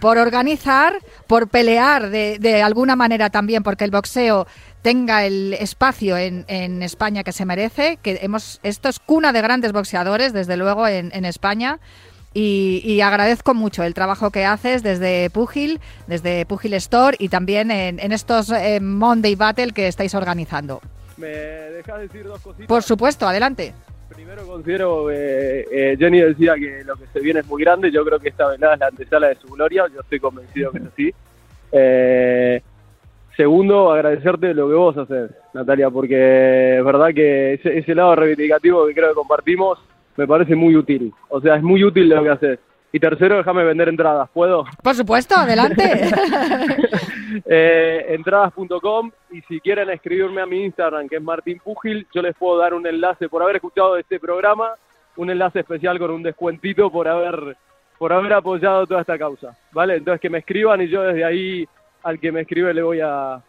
por 0.00 0.18
organizar, 0.18 0.98
por 1.26 1.48
pelear 1.48 2.10
de, 2.10 2.38
de, 2.38 2.62
alguna 2.62 2.96
manera 2.96 3.30
también, 3.30 3.62
porque 3.62 3.84
el 3.84 3.90
boxeo 3.90 4.46
tenga 4.82 5.24
el 5.24 5.54
espacio 5.54 6.16
en, 6.16 6.44
en, 6.48 6.82
España 6.82 7.22
que 7.22 7.32
se 7.32 7.44
merece, 7.44 7.98
que 8.02 8.18
hemos, 8.22 8.60
esto 8.62 8.88
es 8.88 8.98
cuna 8.98 9.32
de 9.32 9.42
grandes 9.42 9.72
boxeadores, 9.72 10.32
desde 10.32 10.56
luego, 10.56 10.86
en, 10.88 11.10
en 11.14 11.24
España. 11.24 11.78
Y, 12.32 13.00
agradezco 13.00 13.54
mucho 13.54 13.82
el 13.82 13.92
trabajo 13.92 14.30
que 14.30 14.44
haces 14.44 14.84
desde 14.84 15.30
Pugil, 15.30 15.80
desde 16.06 16.46
Pugil 16.46 16.74
Store 16.74 17.16
y 17.18 17.28
también 17.28 17.72
en, 17.72 17.98
en 17.98 18.12
estos 18.12 18.50
eh, 18.50 18.78
Monday 18.80 19.34
Battle 19.34 19.72
que 19.72 19.88
estáis 19.88 20.14
organizando. 20.14 20.80
¿Me 21.16 21.26
dejas 21.26 22.00
decir 22.00 22.24
dos 22.24 22.40
cositas? 22.40 22.68
Por 22.68 22.84
supuesto, 22.84 23.26
adelante. 23.26 23.74
Primero 24.20 24.46
considero 24.46 25.06
que 25.06 25.64
eh, 25.72 25.96
Jenny 25.98 26.20
decía 26.20 26.54
que 26.56 26.84
lo 26.84 26.94
que 26.94 27.06
se 27.06 27.20
viene 27.20 27.40
es 27.40 27.46
muy 27.46 27.62
grande, 27.64 27.90
yo 27.90 28.04
creo 28.04 28.18
que 28.18 28.28
esta 28.28 28.48
velada 28.48 28.74
es 28.74 28.80
la 28.80 28.86
antesala 28.88 29.28
de 29.28 29.36
su 29.36 29.48
gloria, 29.48 29.86
yo 29.94 30.00
estoy 30.00 30.20
convencido 30.20 30.70
que 30.72 30.78
es 30.78 30.84
así. 30.84 31.14
Eh, 31.72 32.62
segundo, 33.34 33.90
agradecerte 33.90 34.52
lo 34.52 34.68
que 34.68 34.74
vos 34.74 34.94
haces, 34.98 35.30
Natalia, 35.54 35.88
porque 35.88 36.76
es 36.76 36.84
verdad 36.84 37.14
que 37.14 37.54
ese, 37.54 37.78
ese 37.78 37.94
lado 37.94 38.14
reivindicativo 38.14 38.86
que 38.86 38.92
creo 38.92 39.08
que 39.08 39.14
compartimos 39.14 39.78
me 40.18 40.26
parece 40.26 40.54
muy 40.54 40.76
útil, 40.76 41.14
o 41.30 41.40
sea, 41.40 41.56
es 41.56 41.62
muy 41.62 41.82
útil 41.82 42.10
lo 42.10 42.22
que 42.22 42.28
haces. 42.28 42.58
Y 42.92 42.98
tercero, 42.98 43.36
déjame 43.36 43.64
vender 43.64 43.88
entradas, 43.88 44.28
¿puedo? 44.32 44.64
Por 44.82 44.94
supuesto, 44.94 45.36
adelante. 45.36 45.82
eh, 47.46 48.06
entradas.com 48.08 49.12
y 49.30 49.40
si 49.42 49.60
quieren 49.60 49.90
escribirme 49.90 50.40
a 50.40 50.46
mi 50.46 50.64
Instagram, 50.64 51.08
que 51.08 51.16
es 51.16 51.22
Martín 51.22 51.60
Pugil, 51.62 52.06
yo 52.12 52.20
les 52.20 52.34
puedo 52.34 52.58
dar 52.58 52.74
un 52.74 52.86
enlace 52.86 53.28
por 53.28 53.42
haber 53.42 53.56
escuchado 53.56 53.96
este 53.96 54.18
programa, 54.18 54.74
un 55.16 55.30
enlace 55.30 55.60
especial 55.60 55.98
con 55.98 56.10
un 56.10 56.22
descuentito 56.22 56.90
por 56.90 57.06
haber 57.06 57.56
por 57.98 58.14
haber 58.14 58.32
apoyado 58.32 58.86
toda 58.86 59.02
esta 59.02 59.18
causa, 59.18 59.54
¿vale? 59.72 59.96
Entonces 59.96 60.22
que 60.22 60.30
me 60.30 60.38
escriban 60.38 60.80
y 60.80 60.88
yo 60.88 61.02
desde 61.02 61.22
ahí 61.22 61.68
al 62.02 62.18
que 62.18 62.32
me 62.32 62.40
escribe 62.40 62.72
le 62.72 62.82
voy 62.82 63.00
a 63.00 63.42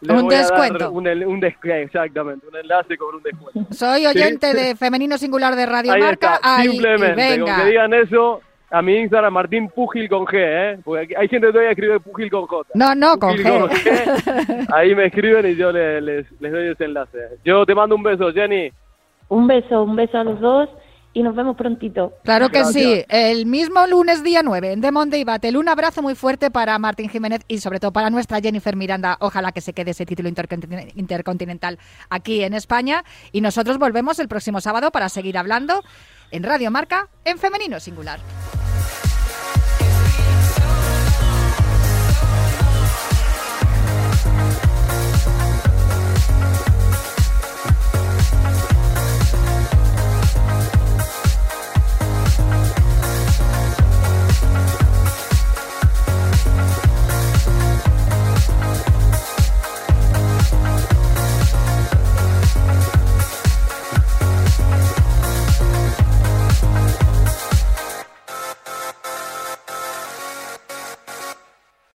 un 0.00 0.28
descuento. 0.28 0.92
un, 0.92 1.08
un 1.08 1.44
exactamente, 1.44 2.46
un 2.46 2.56
enlace 2.56 2.96
con 2.96 3.16
un 3.16 3.22
descuento. 3.22 3.74
Soy 3.74 4.06
oyente 4.06 4.54
de 4.54 4.76
Femenino 4.76 5.18
Singular 5.18 5.56
de 5.56 5.66
Radio 5.66 5.96
Marca. 5.98 6.40
Simplemente, 6.62 7.40
con 7.40 7.56
que 7.56 7.64
digan 7.64 7.92
eso, 7.92 8.40
a 8.70 8.82
mi 8.82 8.96
Instagram, 8.96 9.32
Martín 9.32 9.68
Pugil 9.68 10.08
con 10.08 10.24
G, 10.26 10.32
¿eh? 10.34 10.78
Porque 10.84 11.14
hay 11.16 11.28
gente 11.28 11.46
que 11.46 11.52
todavía 11.52 11.70
escribe 11.70 12.00
Pugil 12.00 12.30
con 12.30 12.46
J. 12.46 12.70
No, 12.74 12.94
no, 12.94 13.18
con 13.18 13.34
G. 13.36 14.66
Ahí 14.72 14.94
me 14.94 15.06
escriben 15.06 15.46
y 15.50 15.56
yo 15.56 15.72
les, 15.72 16.02
les, 16.02 16.26
doy 16.40 16.68
ese 16.68 16.84
enlace. 16.84 17.18
Yo 17.44 17.64
te 17.64 17.74
mando 17.74 17.94
un 17.94 18.02
beso, 18.02 18.32
Jenny. 18.32 18.70
Un 19.28 19.46
beso, 19.46 19.82
un 19.82 19.96
beso 19.96 20.18
a 20.18 20.24
los 20.24 20.40
dos 20.40 20.68
y 21.14 21.22
nos 21.22 21.34
vemos 21.34 21.56
prontito. 21.56 22.12
Claro 22.24 22.50
que 22.50 22.64
sí, 22.66 23.02
el 23.08 23.46
mismo 23.46 23.86
lunes 23.86 24.22
día 24.22 24.42
9 24.44 24.72
en 24.72 24.80
The 24.80 24.92
Monday 24.92 25.24
Battle. 25.24 25.58
Un 25.58 25.68
abrazo 25.68 26.02
muy 26.02 26.14
fuerte 26.14 26.50
para 26.50 26.78
Martín 26.78 27.08
Jiménez 27.08 27.40
y 27.48 27.58
sobre 27.58 27.80
todo 27.80 27.92
para 27.92 28.10
nuestra 28.10 28.40
Jennifer 28.40 28.76
Miranda. 28.76 29.16
Ojalá 29.20 29.52
que 29.52 29.60
se 29.60 29.72
quede 29.72 29.92
ese 29.92 30.04
título 30.06 30.28
intercontinental 30.28 31.78
aquí 32.10 32.44
en 32.44 32.54
España. 32.54 33.02
Y 33.32 33.40
nosotros 33.40 33.78
volvemos 33.78 34.18
el 34.18 34.28
próximo 34.28 34.60
sábado 34.60 34.90
para 34.90 35.08
seguir 35.08 35.38
hablando 35.38 35.82
en 36.30 36.42
Radio 36.42 36.70
Marca 36.70 37.08
en 37.24 37.38
femenino 37.38 37.80
singular. 37.80 38.20